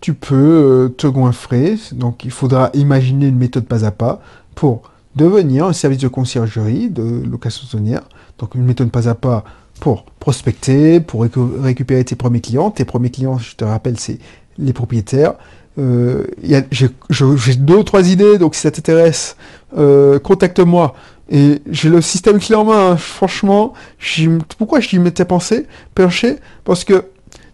tu 0.00 0.12
peux 0.12 0.34
euh, 0.34 0.88
te 0.90 1.06
goinfrer. 1.06 1.76
Donc 1.92 2.24
il 2.24 2.30
faudra 2.30 2.70
imaginer 2.74 3.28
une 3.28 3.38
méthode 3.38 3.64
pas 3.64 3.86
à 3.86 3.90
pas 3.90 4.20
pour 4.54 4.90
devenir 5.16 5.66
un 5.66 5.72
service 5.72 6.00
de 6.00 6.08
conciergerie, 6.08 6.90
de 6.90 7.22
location 7.24 7.66
saisonnière. 7.66 8.02
Donc 8.38 8.54
une 8.54 8.64
méthode 8.64 8.90
pas 8.90 9.08
à 9.08 9.14
pas 9.14 9.44
pour 9.80 10.04
prospecter, 10.20 11.00
pour 11.00 11.26
récupérer 11.60 12.04
tes 12.04 12.16
premiers 12.16 12.40
clients. 12.40 12.70
Tes 12.70 12.84
premiers 12.84 13.10
clients, 13.10 13.38
je 13.38 13.56
te 13.56 13.64
rappelle, 13.64 13.98
c'est 13.98 14.18
les 14.58 14.72
propriétaires. 14.72 15.34
Euh, 15.78 16.26
j'ai 17.10 17.56
deux 17.56 17.76
ou 17.76 17.82
trois 17.82 18.08
idées, 18.08 18.38
donc 18.38 18.54
si 18.54 18.62
ça 18.62 18.70
t'intéresse, 18.70 19.36
euh, 19.76 20.18
contacte-moi. 20.18 20.94
Et 21.30 21.62
j'ai 21.70 21.88
le 21.88 22.00
système 22.00 22.38
clé 22.38 22.54
en 22.54 22.64
main, 22.64 22.92
hein. 22.92 22.96
franchement. 22.96 23.72
Pourquoi 24.58 24.80
je 24.80 24.98
m'étais 24.98 25.24
pensé, 25.24 25.66
penché? 25.94 26.36
Parce 26.64 26.84
que 26.84 27.06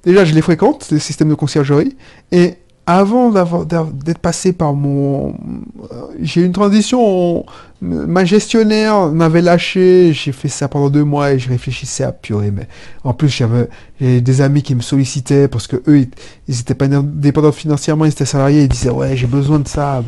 déjà, 0.05 0.25
je 0.25 0.35
les 0.35 0.43
fréquente, 0.43 0.89
les 0.91 0.99
systèmes 0.99 1.31
de 1.31 1.35
conciergerie, 1.35 1.97
et 2.33 2.55
avant 2.87 3.31
d'être 3.31 4.19
passé 4.19 4.53
par 4.53 4.75
mon... 4.75 5.31
Euh, 5.31 6.07
j'ai 6.21 6.43
une 6.43 6.53
transition, 6.53 7.45
ma 7.81 8.25
gestionnaire 8.25 9.09
m'avait 9.09 9.43
lâché, 9.43 10.13
j'ai 10.13 10.33
fait 10.33 10.49
ça 10.49 10.67
pendant 10.69 10.91
deux 10.91 11.05
mois 11.05 11.33
et 11.33 11.39
je 11.39 11.49
réfléchissais 11.49 12.05
à 12.05 12.11
purée, 12.11 12.51
mais 12.51 12.67
en 13.05 13.15
plus 13.15 13.29
j'avais 13.29 13.69
des 14.01 14.41
amis 14.41 14.63
qui 14.63 14.75
me 14.75 14.81
sollicitaient 14.81 15.47
parce 15.47 15.67
que 15.67 15.77
eux, 15.87 16.01
ils 16.49 16.55
n'étaient 16.57 16.75
pas 16.75 16.89
dépendants 16.89 17.53
financièrement, 17.53 18.07
ils 18.07 18.13
étaient 18.13 18.25
salariés, 18.25 18.63
ils 18.63 18.69
disaient 18.69 18.91
ouais 18.91 19.17
j'ai 19.17 19.29
besoin 19.29 19.61
de 19.61 19.69
ça, 19.69 20.03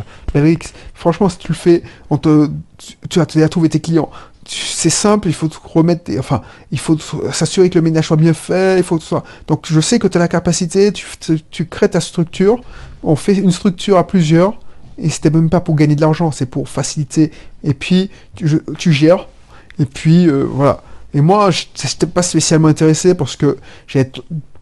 franchement 0.95 1.29
si 1.29 1.39
tu 1.39 1.49
le 1.49 1.55
fais, 1.55 1.83
on 2.11 2.19
te, 2.19 2.49
tu, 3.09 3.21
as, 3.21 3.27
tu 3.27 3.43
as 3.43 3.49
trouvé 3.49 3.69
tes 3.69 3.81
clients, 3.81 4.11
c'est 4.47 4.91
simple, 4.91 5.29
il 5.29 5.35
faut 5.35 5.49
remettre, 5.65 6.11
enfin, 6.19 6.43
il 6.71 6.79
faut 6.79 6.99
s'assurer 7.33 7.71
que 7.71 7.79
le 7.79 7.83
ménage 7.83 8.09
soit 8.09 8.17
bien 8.17 8.35
fait, 8.35 8.79
il 8.79 8.83
faut 8.83 8.99
tout 8.99 9.07
ça. 9.07 9.23
Donc, 9.47 9.67
je 9.69 9.81
sais 9.81 9.99
que 9.99 10.09
tu 10.09 10.17
as 10.17 10.21
la 10.21 10.29
capacité, 10.29 10.93
tu, 10.93 11.67
crées 11.67 11.91
ta 11.91 12.01
structure, 12.01 12.61
on 13.03 13.15
fait 13.15 13.35
une 13.35 13.53
structure 13.53 13.99
à 13.99 14.07
plusieurs, 14.07 14.59
et 14.99 15.09
c'était 15.11 15.31
même 15.31 15.49
pas 15.49 15.61
pour 15.61 15.77
gagner 15.77 15.95
de 15.95 16.01
l'argent, 16.01 16.33
c'est 16.33 16.47
pour 16.47 16.69
faciliter. 16.69 17.31
Et 17.63 17.75
puis, 17.75 18.11
tu, 18.35 18.93
gères, 18.93 19.29
et 19.79 19.87
puis, 19.87 20.27
euh, 20.27 20.43
voilà. 20.43 20.83
Et 21.15 21.21
moi, 21.21 21.51
je 21.51 21.65
n'étais 21.85 22.07
pas 22.07 22.23
spécialement 22.23 22.69
intéressé 22.69 23.15
parce 23.15 23.37
que 23.37 23.59
j'ai 23.87 24.11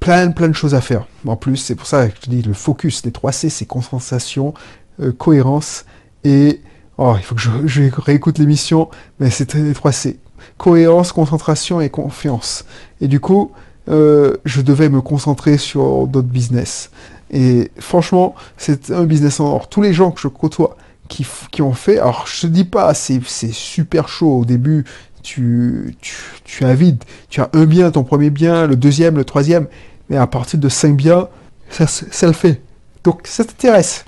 plein, 0.00 0.30
plein 0.32 0.48
de 0.48 0.52
choses 0.52 0.74
à 0.74 0.80
faire. 0.80 1.06
En 1.26 1.36
plus, 1.36 1.56
c'est 1.56 1.74
pour 1.74 1.86
ça 1.86 2.08
que 2.08 2.16
je 2.16 2.20
te 2.22 2.30
dis, 2.30 2.42
le 2.42 2.54
focus, 2.54 3.04
les 3.04 3.12
3 3.12 3.32
C, 3.32 3.48
c'est 3.50 3.66
concentration, 3.66 4.52
euh, 5.00 5.12
cohérence 5.12 5.84
et 6.24 6.60
Oh, 7.02 7.14
il 7.16 7.22
faut 7.22 7.34
que 7.34 7.40
je, 7.40 7.82
réécoute 7.98 8.38
l'émission, 8.38 8.90
mais 9.20 9.30
c'est 9.30 9.54
les 9.54 9.72
trois 9.72 9.90
C. 9.90 10.18
Cohérence, 10.58 11.12
concentration 11.12 11.80
et 11.80 11.88
confiance. 11.88 12.66
Et 13.00 13.08
du 13.08 13.20
coup, 13.20 13.52
euh, 13.88 14.36
je 14.44 14.60
devais 14.60 14.90
me 14.90 15.00
concentrer 15.00 15.56
sur 15.56 16.06
d'autres 16.06 16.28
business. 16.28 16.90
Et 17.30 17.70
franchement, 17.78 18.34
c'est 18.58 18.90
un 18.90 19.04
business 19.04 19.40
en 19.40 19.46
or. 19.46 19.70
Tous 19.70 19.80
les 19.80 19.94
gens 19.94 20.10
que 20.10 20.20
je 20.20 20.28
côtoie 20.28 20.76
qui, 21.08 21.26
qui 21.50 21.62
ont 21.62 21.72
fait, 21.72 21.98
alors 21.98 22.26
je 22.26 22.42
te 22.42 22.46
dis 22.48 22.66
pas, 22.66 22.92
c'est 22.92 23.22
super 23.50 24.10
chaud 24.10 24.40
au 24.40 24.44
début, 24.44 24.84
tu, 25.22 25.96
tu, 26.02 26.16
tu 26.44 26.66
as 26.66 26.74
vide. 26.74 27.02
Tu 27.30 27.40
as 27.40 27.48
un 27.54 27.64
bien, 27.64 27.90
ton 27.90 28.04
premier 28.04 28.28
bien, 28.28 28.66
le 28.66 28.76
deuxième, 28.76 29.16
le 29.16 29.24
troisième, 29.24 29.68
mais 30.10 30.18
à 30.18 30.26
partir 30.26 30.60
de 30.60 30.68
cinq 30.68 30.96
biens, 30.96 31.28
ça, 31.70 32.26
le 32.26 32.34
fait. 32.34 32.60
Donc 33.04 33.22
ça 33.24 33.42
t'intéresse. 33.42 34.04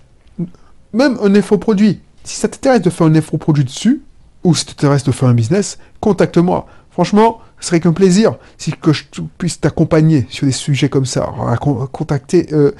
Même 0.92 1.16
un 1.22 1.56
produit. 1.56 2.02
Si 2.24 2.36
ça 2.36 2.48
t'intéresse 2.48 2.82
de 2.82 2.90
faire 2.90 3.06
un 3.06 3.20
produit 3.38 3.64
dessus, 3.64 4.02
ou 4.44 4.54
si 4.54 4.64
ça 4.64 4.72
t'intéresse 4.72 5.04
de 5.04 5.12
faire 5.12 5.28
un 5.28 5.34
business, 5.34 5.78
contacte-moi. 6.00 6.66
Franchement, 6.90 7.40
ce 7.58 7.68
serait 7.68 7.80
qu'un 7.80 7.92
plaisir 7.92 8.34
si 8.58 8.72
que 8.72 8.92
je 8.92 9.04
puisse 9.38 9.60
t'accompagner 9.60 10.26
sur 10.28 10.46
des 10.46 10.52
sujets 10.52 10.90
comme 10.90 11.06
ça. 11.06 11.32
Contacter, 11.92 12.48
euh, 12.52 12.72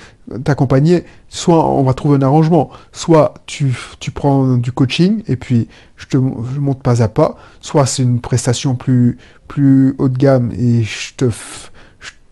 t'accompagner, 0.45 1.05
soit 1.29 1.67
on 1.67 1.83
va 1.83 1.95
trouver 1.95 2.17
un 2.17 2.23
arrangement, 2.23 2.69
soit 2.91 3.33
tu, 3.47 3.75
tu 4.01 4.11
prends 4.11 4.57
du 4.57 4.71
coaching 4.71 5.23
et 5.29 5.37
puis 5.37 5.69
je 5.97 6.07
te 6.09 6.17
monte 6.19 6.83
pas 6.83 7.01
à 7.03 7.09
pas, 7.09 7.37
soit 7.61 7.87
c'est 7.87 8.03
une 8.03 8.21
prestation 8.21 8.75
plus, 8.75 9.17
plus 9.49 9.95
haut 9.99 10.09
de 10.09 10.19
gamme 10.19 10.53
et 10.59 10.83
je 10.83 11.15
te 11.15 11.31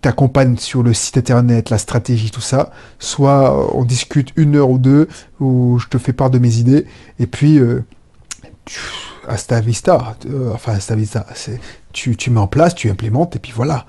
t'accompagne 0.01 0.57
sur 0.57 0.83
le 0.83 0.95
site 0.95 1.19
internet, 1.19 1.71
la 1.71 1.79
stratégie, 1.79 2.31
tout 2.31 2.41
ça, 2.41 2.71
soit 2.99 3.53
euh, 3.53 3.71
on 3.73 3.85
discute 3.85 4.33
une 4.37 4.57
heure 4.57 4.71
ou 4.71 4.79
deux, 4.79 5.09
où 5.41 5.79
je 5.79 5.89
te 5.89 5.99
fais 5.99 6.13
part 6.13 6.31
de 6.31 6.39
mes 6.39 6.57
idées, 6.57 6.87
et 7.19 7.27
puis 7.27 7.59
euh, 7.59 7.85
hasta 9.29 9.61
vista, 9.61 10.17
euh, 10.27 10.53
enfin 10.55 10.73
hasta 10.73 10.95
vista, 10.95 11.27
tu, 11.93 12.17
tu 12.17 12.31
mets 12.31 12.41
en 12.41 12.47
place, 12.47 12.75
tu 12.75 12.91
implémentes, 12.91 13.37
et 13.37 13.39
puis 13.39 13.53
voilà. 13.55 13.87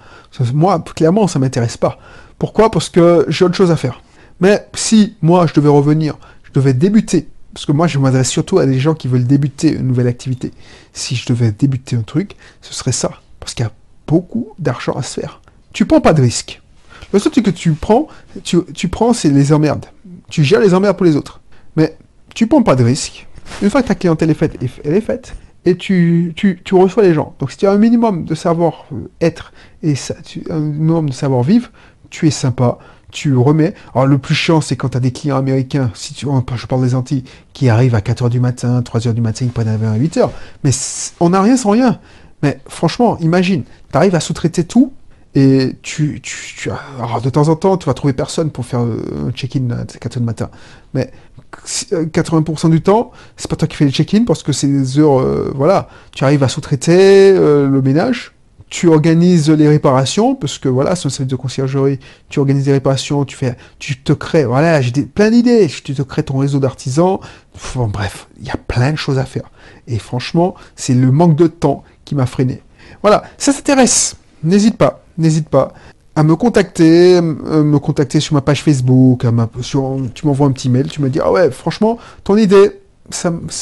Moi, 0.54 0.84
clairement, 0.96 1.28
ça 1.28 1.40
m'intéresse 1.40 1.78
pas. 1.78 1.98
Pourquoi? 2.40 2.72
Parce 2.72 2.90
que 2.90 3.26
j'ai 3.28 3.46
autre 3.46 3.56
chose 3.56 3.72
à 3.72 3.76
faire. 3.76 4.02
Mais 4.40 4.68
si 4.74 5.16
moi, 5.22 5.46
je 5.46 5.54
devais 5.54 5.70
revenir, 5.70 6.18
je 6.44 6.52
devais 6.52 6.74
débuter, 6.74 7.28
parce 7.54 7.66
que 7.66 7.72
moi, 7.72 7.88
je 7.88 8.00
m'adresse 8.00 8.30
surtout 8.30 8.60
à 8.60 8.66
des 8.66 8.80
gens 8.80 8.96
qui 8.96 9.08
veulent 9.08 9.28
débuter 9.28 9.74
une 9.74 9.88
nouvelle 9.88 10.08
activité. 10.08 10.52
Si 10.94 11.16
je 11.16 11.26
devais 11.28 11.52
débuter 11.52 11.96
un 11.96 12.02
truc, 12.02 12.36
ce 12.62 12.74
serait 12.74 12.92
ça. 12.92 13.12
Parce 13.40 13.54
qu'il 13.54 13.66
y 13.66 13.68
a 13.68 13.72
beaucoup 14.08 14.54
d'argent 14.58 14.94
à 14.94 15.04
se 15.04 15.20
faire 15.20 15.41
tu 15.74 15.86
prends 15.86 16.02
pas 16.02 16.14
de 16.14 16.22
risque. 16.22 16.62
Le 17.14 17.20
seul 17.20 17.32
truc 17.32 17.46
que 17.46 17.52
tu 17.52 17.74
prends, 17.74 18.08
tu, 18.44 18.88
prends, 18.88 19.14
c'est 19.14 19.30
les 19.30 19.52
emmerdes. 19.54 19.86
Tu 20.30 20.44
gères 20.44 20.62
les 20.62 20.74
emmerdes 20.74 20.98
pour 20.98 21.06
les 21.06 21.16
autres. 21.16 21.42
Mais 21.76 21.98
tu 22.34 22.48
prends 22.48 22.64
pas 22.64 22.76
de 22.76 22.84
risque. 22.84 23.28
Une 23.62 23.70
fois 23.70 23.82
que 23.82 23.90
ta 23.90 23.96
clientèle 23.96 24.30
est 24.30 24.36
faite, 24.36 24.58
elle 24.86 24.96
est 24.96 25.02
faite, 25.02 25.36
et 25.66 25.76
tu, 25.76 26.34
tu, 26.36 26.76
reçois 26.76 27.04
les 27.04 27.14
gens. 27.14 27.36
Donc 27.40 27.52
si 27.52 27.58
tu 27.58 27.68
as 27.68 27.72
un 27.72 27.78
minimum 27.78 28.24
de 28.24 28.34
savoir-être 28.34 29.52
et 29.84 29.96
ça, 29.96 30.16
tu, 30.24 30.44
un 30.50 30.60
minimum 30.60 31.10
de 31.10 31.14
savoir-vivre, 31.14 31.70
tu 32.10 32.28
es 32.28 32.32
sympa, 32.32 32.80
tu 33.12 33.36
remets. 33.36 33.74
Alors 33.94 34.08
le 34.08 34.18
plus 34.18 34.34
chiant, 34.34 34.62
c'est 34.62 34.76
quand 34.76 34.90
tu 34.90 34.98
as 34.98 35.02
des 35.02 35.12
clients 35.12 35.38
américains, 35.38 35.92
si 35.94 36.14
tu, 36.14 36.26
je 36.56 36.66
parle 36.66 36.82
des 36.82 36.96
Antilles, 36.96 37.26
qui 37.54 37.70
arrivent 37.70 37.96
à 37.96 38.00
4h 38.00 38.30
du 38.30 38.40
matin, 38.40 38.82
3h 38.82 39.14
du 39.14 39.22
matin, 39.22 39.46
ils 39.46 39.52
prennent 39.52 39.68
un 39.68 39.92
à 39.92 39.98
8h. 39.98 40.30
Mais 40.64 40.72
on 41.20 41.30
n'a 41.30 41.42
rien 41.42 41.58
sans 41.58 41.72
rien. 41.72 42.00
Mais 42.42 42.60
franchement, 42.68 43.18
imagine, 43.20 43.64
tu 43.92 43.98
arrives 43.98 44.16
à 44.16 44.20
sous-traiter 44.20 44.64
tout, 44.64 44.94
et 45.34 45.76
tu, 45.82 46.20
tu, 46.22 46.70
alors 46.98 47.22
de 47.22 47.30
temps 47.30 47.48
en 47.48 47.56
temps, 47.56 47.78
tu 47.78 47.86
vas 47.86 47.94
trouver 47.94 48.14
personne 48.14 48.52
pour 48.52 48.66
faire 48.66 48.82
euh, 48.82 49.30
un 49.30 49.32
check-in 49.32 49.70
à 49.72 49.86
4 49.86 50.16
h 50.16 50.20
du 50.20 50.26
matin. 50.26 50.50
Mais 50.94 51.12
80% 51.54 52.68
euh, 52.68 52.70
du 52.70 52.82
temps, 52.82 53.12
c'est 53.38 53.50
pas 53.50 53.56
toi 53.56 53.68
qui 53.68 53.78
fais 53.78 53.86
le 53.86 53.92
check-in 53.92 54.26
parce 54.26 54.44
que 54.44 54.52
c'est 54.52 54.68
des 54.68 55.00
heures, 55.00 55.22
euh, 55.22 55.52
voilà. 55.56 55.88
Tu 56.12 56.26
arrives 56.26 56.44
à 56.44 56.50
sous-traiter 56.50 57.32
le 57.34 57.82
ménage, 57.82 58.34
tu 58.72 58.88
organises 58.88 59.50
les 59.50 59.68
réparations, 59.68 60.34
parce 60.34 60.58
que 60.58 60.70
voilà, 60.70 60.96
c'est 60.96 61.08
un 61.08 61.10
service 61.10 61.30
de 61.30 61.36
conciergerie, 61.36 62.00
tu 62.30 62.40
organises 62.40 62.66
les 62.66 62.74
réparations, 62.74 63.26
tu 63.26 63.36
fais, 63.36 63.56
tu 63.80 64.02
te 64.02 64.14
crées, 64.14 64.46
voilà, 64.46 64.82
j'ai 64.82 64.92
plein 64.92 65.30
d'idées, 65.30 65.68
tu 65.68 65.94
te 65.94 66.02
crées 66.02 66.24
ton 66.24 66.38
réseau 66.38 66.60
d'artisans, 66.60 67.20
bref, 67.76 68.28
il 68.40 68.48
y 68.48 68.50
a 68.50 68.58
plein 68.58 68.94
de 68.94 68.98
choses 68.98 69.20
à 69.20 69.26
faire. 69.26 69.52
Et 69.88 70.00
franchement, 70.00 70.56
c'est 70.78 70.94
le 70.94 71.12
manque 71.12 71.36
de 71.36 71.48
temps 71.48 71.84
qui 72.06 72.16
m'a 72.16 72.26
freiné. 72.26 72.64
Voilà, 73.02 73.24
ça 73.38 73.54
t'intéresse, 73.54 74.16
n'hésite 74.42 74.78
pas, 74.78 75.04
n'hésite 75.22 75.50
pas 75.50 75.74
à 76.16 76.24
me 76.24 76.36
contacter, 76.36 77.16
euh, 77.18 77.64
me 77.64 77.80
contacter 77.80 78.20
sur 78.20 78.34
ma 78.34 78.42
page 78.42 78.64
Facebook, 78.64 79.26
tu 79.62 79.78
m'envoies 80.28 80.48
un 80.48 80.52
petit 80.52 80.70
mail, 80.70 80.88
tu 80.88 81.02
me 81.02 81.10
dis, 81.10 81.20
ah 81.22 81.32
ouais, 81.32 81.52
franchement, 81.52 81.98
ton 82.24 82.36
idée, 82.38 82.82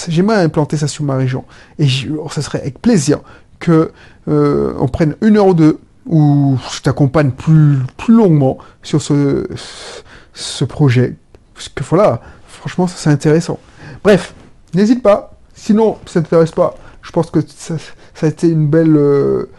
j'aimerais 0.07 0.43
implanter 0.43 0.77
ça 0.77 0.87
sur 0.87 1.03
ma 1.03 1.15
région. 1.15 1.45
Et 1.77 1.87
ça 2.31 2.41
serait 2.41 2.61
avec 2.61 2.81
plaisir 2.81 3.19
que 3.59 3.91
euh, 4.27 4.73
on 4.79 4.87
prenne 4.87 5.15
une 5.21 5.37
heure 5.37 5.47
ou 5.47 5.53
deux 5.53 5.79
où 6.05 6.57
je 6.73 6.81
t'accompagne 6.81 7.31
plus, 7.31 7.77
longuement 8.07 8.57
sur 8.81 9.01
ce, 9.01 9.45
projet. 10.65 11.15
Parce 11.53 11.69
que 11.69 11.83
voilà, 11.83 12.21
franchement, 12.47 12.87
ça 12.87 12.95
c'est 12.97 13.09
intéressant. 13.09 13.59
Bref, 14.03 14.33
n'hésite 14.73 15.03
pas. 15.03 15.35
Sinon, 15.53 15.97
ça 16.05 16.19
ne 16.19 16.25
t'intéresse 16.25 16.51
pas. 16.51 16.75
Je 17.01 17.11
pense 17.11 17.29
que 17.29 17.39
ça, 17.45 17.75
a 18.21 18.27
été 18.27 18.49
une 18.49 18.67
belle 18.67 18.95
euh, 18.95 19.49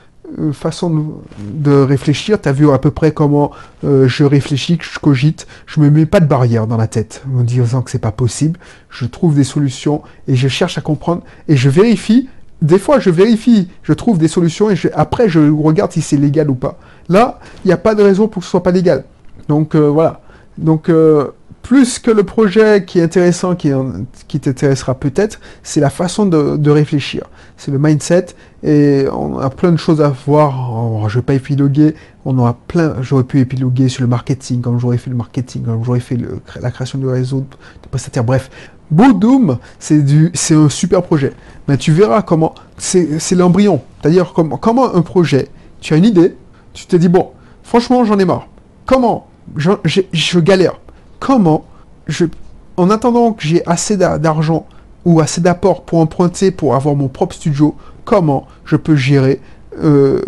façon 0.53 1.23
de, 1.39 1.73
réfléchir. 1.73 2.41
Tu 2.41 2.49
as 2.49 2.53
vu 2.53 2.71
à 2.71 2.79
peu 2.79 2.91
près 2.91 3.13
comment 3.13 3.51
je 3.83 4.25
réfléchis, 4.25 4.79
que 4.79 4.85
je 4.85 4.99
cogite. 4.99 5.47
Je 5.67 5.81
me 5.81 5.91
mets 5.91 6.07
pas 6.07 6.21
de 6.21 6.27
barrière 6.27 6.67
dans 6.67 6.77
la 6.77 6.87
tête 6.87 7.23
en 7.37 7.43
disant 7.43 7.83
que 7.83 7.91
c'est 7.91 7.99
pas 7.99 8.13
possible. 8.13 8.59
Je 8.89 9.07
trouve 9.07 9.35
des 9.35 9.45
solutions 9.45 10.03
et 10.29 10.37
je 10.37 10.49
cherche 10.49 10.79
à 10.79 10.81
comprendre 10.81 11.23
et 11.49 11.57
je 11.57 11.69
vérifie 11.69 12.29
des 12.63 12.79
fois, 12.79 12.99
je 12.99 13.11
vérifie, 13.11 13.69
je 13.83 13.93
trouve 13.93 14.19
des 14.19 14.29
solutions 14.29 14.71
et 14.71 14.77
après, 14.95 15.29
je 15.29 15.51
regarde 15.51 15.93
si 15.93 16.03
c'est 16.03 16.17
légal 16.17 16.51
ou 16.51 16.55
pas. 16.55 16.79
Là, 17.09 17.41
il 17.65 17.69
n'y 17.69 17.73
a 17.73 17.79
pas 17.79 17.95
de 17.95 18.03
raison 18.03 18.29
pour 18.29 18.41
que 18.41 18.45
ce 18.45 18.51
soit 18.51 18.63
pas 18.63 18.71
légal. 18.71 19.05
Donc 19.49 19.75
euh, 19.75 19.89
voilà. 19.89 20.21
Donc 20.59 20.89
euh, 20.89 21.29
plus 21.63 21.99
que 21.99 22.11
le 22.11 22.25
projet 22.25 22.85
qui 22.85 22.99
est 22.99 23.03
intéressant, 23.03 23.55
qui, 23.55 23.71
t'intéressera 24.41 24.95
peut-être, 24.95 25.41
c'est 25.63 25.81
la 25.81 25.91
façon 25.91 26.27
de, 26.27 26.71
réfléchir. 26.71 27.25
C'est 27.57 27.71
le 27.71 27.79
mindset 27.79 28.27
et 28.63 29.07
on 29.13 29.39
a 29.39 29.51
plein 29.51 29.73
de 29.73 29.77
choses 29.77 30.01
à 30.01 30.09
voir. 30.09 31.09
je 31.09 31.19
vais 31.19 31.25
pas 31.25 31.35
épiloguer. 31.35 31.95
On 32.25 32.39
aura 32.39 32.57
plein. 32.67 32.97
J'aurais 33.03 33.25
pu 33.25 33.41
épiloguer 33.41 33.89
sur 33.89 34.03
le 34.03 34.09
marketing, 34.09 34.61
comme 34.61 34.79
j'aurais 34.79 34.99
fait 34.99 35.11
le 35.11 35.17
marketing, 35.17 35.65
comme 35.65 35.85
j'aurais 35.85 36.01
fait 36.01 36.19
la 36.61 36.71
création 36.71 36.99
de 36.99 37.07
réseau 37.07 37.41
de 37.41 37.89
prestataires. 37.89 38.25
Bref, 38.25 38.51
Doom, 38.91 39.59
c'est 39.79 40.03
du, 40.05 40.33
un 40.51 40.69
super 40.69 41.03
projet. 41.03 41.33
Mais 41.69 41.77
tu 41.77 41.93
verras 41.93 42.23
comment, 42.23 42.55
c'est 42.77 43.33
l'embryon. 43.33 43.83
C'est-à-dire 44.01 44.33
comment, 44.35 44.57
comment 44.57 44.95
un 44.95 45.03
projet, 45.03 45.49
tu 45.81 45.95
as 45.95 45.97
une 45.97 46.05
idée, 46.05 46.37
tu 46.73 46.87
te 46.87 46.97
dis 46.97 47.09
bon, 47.09 47.31
franchement 47.63 48.05
j'en 48.05 48.19
ai 48.19 48.25
marre. 48.25 48.49
Comment 48.87 49.29
je, 49.57 49.71
je, 50.13 50.39
galère. 50.39 50.81
Comment 51.21 51.65
je, 52.07 52.27
en 52.77 52.91
attendant 52.91 53.33
que 53.33 53.43
j'ai 53.43 53.65
assez 53.67 53.97
d'argent 53.97 54.67
ou 55.05 55.21
assez 55.21 55.41
d'apport 55.41 55.85
pour 55.85 56.01
emprunter 56.01 56.51
pour 56.51 56.75
avoir 56.75 56.97
mon 56.97 57.09
propre 57.09 57.35
studio, 57.35 57.77
comment 58.05 58.47
je 58.65 58.77
peux 58.77 58.97
gérer, 58.97 59.41
euh, 59.83 60.23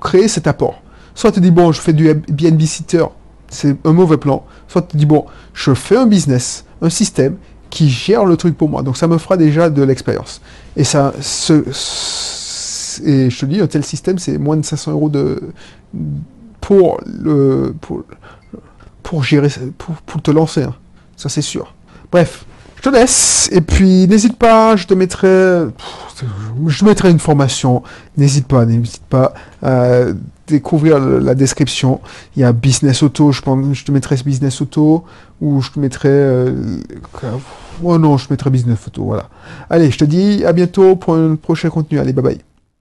créer 0.00 0.28
cet 0.28 0.46
apport? 0.46 0.82
Soit 1.14 1.32
tu 1.32 1.40
dis 1.40 1.50
bon, 1.50 1.70
je 1.72 1.80
fais 1.80 1.92
du 1.92 2.12
BNB 2.12 2.62
sitter, 2.62 3.04
c'est 3.48 3.76
un 3.84 3.92
mauvais 3.92 4.16
plan. 4.16 4.44
Soit 4.68 4.82
tu 4.82 4.96
dis 4.96 5.06
bon, 5.06 5.26
je 5.52 5.74
fais 5.74 5.96
un 5.96 6.06
business, 6.06 6.64
un 6.80 6.90
système 6.90 7.36
qui 7.70 7.90
gère 7.90 8.24
le 8.24 8.36
truc 8.36 8.56
pour 8.56 8.68
moi. 8.68 8.82
Donc 8.82 8.96
ça 8.96 9.06
me 9.06 9.18
fera 9.18 9.36
déjà 9.36 9.68
de 9.68 9.82
l'expérience. 9.82 10.40
Et 10.76 10.84
ça, 10.84 11.12
ce, 11.20 11.64
et 13.02 13.30
je 13.30 13.38
te 13.38 13.46
dis, 13.46 13.60
un 13.60 13.66
tel 13.66 13.84
système, 13.84 14.18
c'est 14.18 14.38
moins 14.38 14.56
de 14.56 14.64
500 14.64 14.92
euros 14.92 15.10
pour, 16.60 17.00
le, 17.06 17.74
pour, 17.80 18.04
pour 19.04 19.22
gérer, 19.22 19.48
pour, 19.78 19.94
pour 19.94 20.20
te 20.20 20.32
lancer. 20.32 20.64
Hein. 20.64 20.74
Ça, 21.16 21.28
c'est 21.28 21.42
sûr. 21.42 21.72
Bref, 22.10 22.44
je 22.74 22.82
te 22.82 22.88
laisse. 22.88 23.48
Et 23.52 23.60
puis, 23.60 24.08
n'hésite 24.08 24.36
pas, 24.36 24.74
je 24.74 24.86
te 24.86 24.94
mettrai, 24.94 25.66
je 26.66 26.84
mettrai 26.84 27.10
une 27.12 27.20
formation. 27.20 27.84
N'hésite 28.16 28.48
pas, 28.48 28.66
n'hésite 28.66 29.04
pas 29.08 29.32
à 29.62 30.06
découvrir 30.48 30.98
la 30.98 31.34
description. 31.34 32.00
Il 32.36 32.40
y 32.40 32.44
a 32.44 32.52
Business 32.52 33.02
Auto, 33.02 33.30
je 33.30 33.40
pense, 33.40 33.74
je 33.74 33.84
te 33.84 33.92
mettrai 33.92 34.16
Business 34.24 34.60
Auto, 34.60 35.04
ou 35.40 35.60
je 35.60 35.70
te 35.70 35.78
mettrai, 35.78 36.08
euh, 36.10 36.78
oh 37.82 37.98
non, 37.98 38.16
je 38.16 38.26
mettrai 38.30 38.50
Business 38.50 38.78
Auto, 38.86 39.04
voilà. 39.04 39.28
Allez, 39.70 39.90
je 39.90 39.98
te 39.98 40.04
dis 40.04 40.44
à 40.44 40.52
bientôt 40.52 40.96
pour 40.96 41.14
un 41.14 41.36
prochain 41.36 41.70
contenu. 41.70 41.98
Allez, 41.98 42.12
bye 42.12 42.24
bye. 42.24 42.53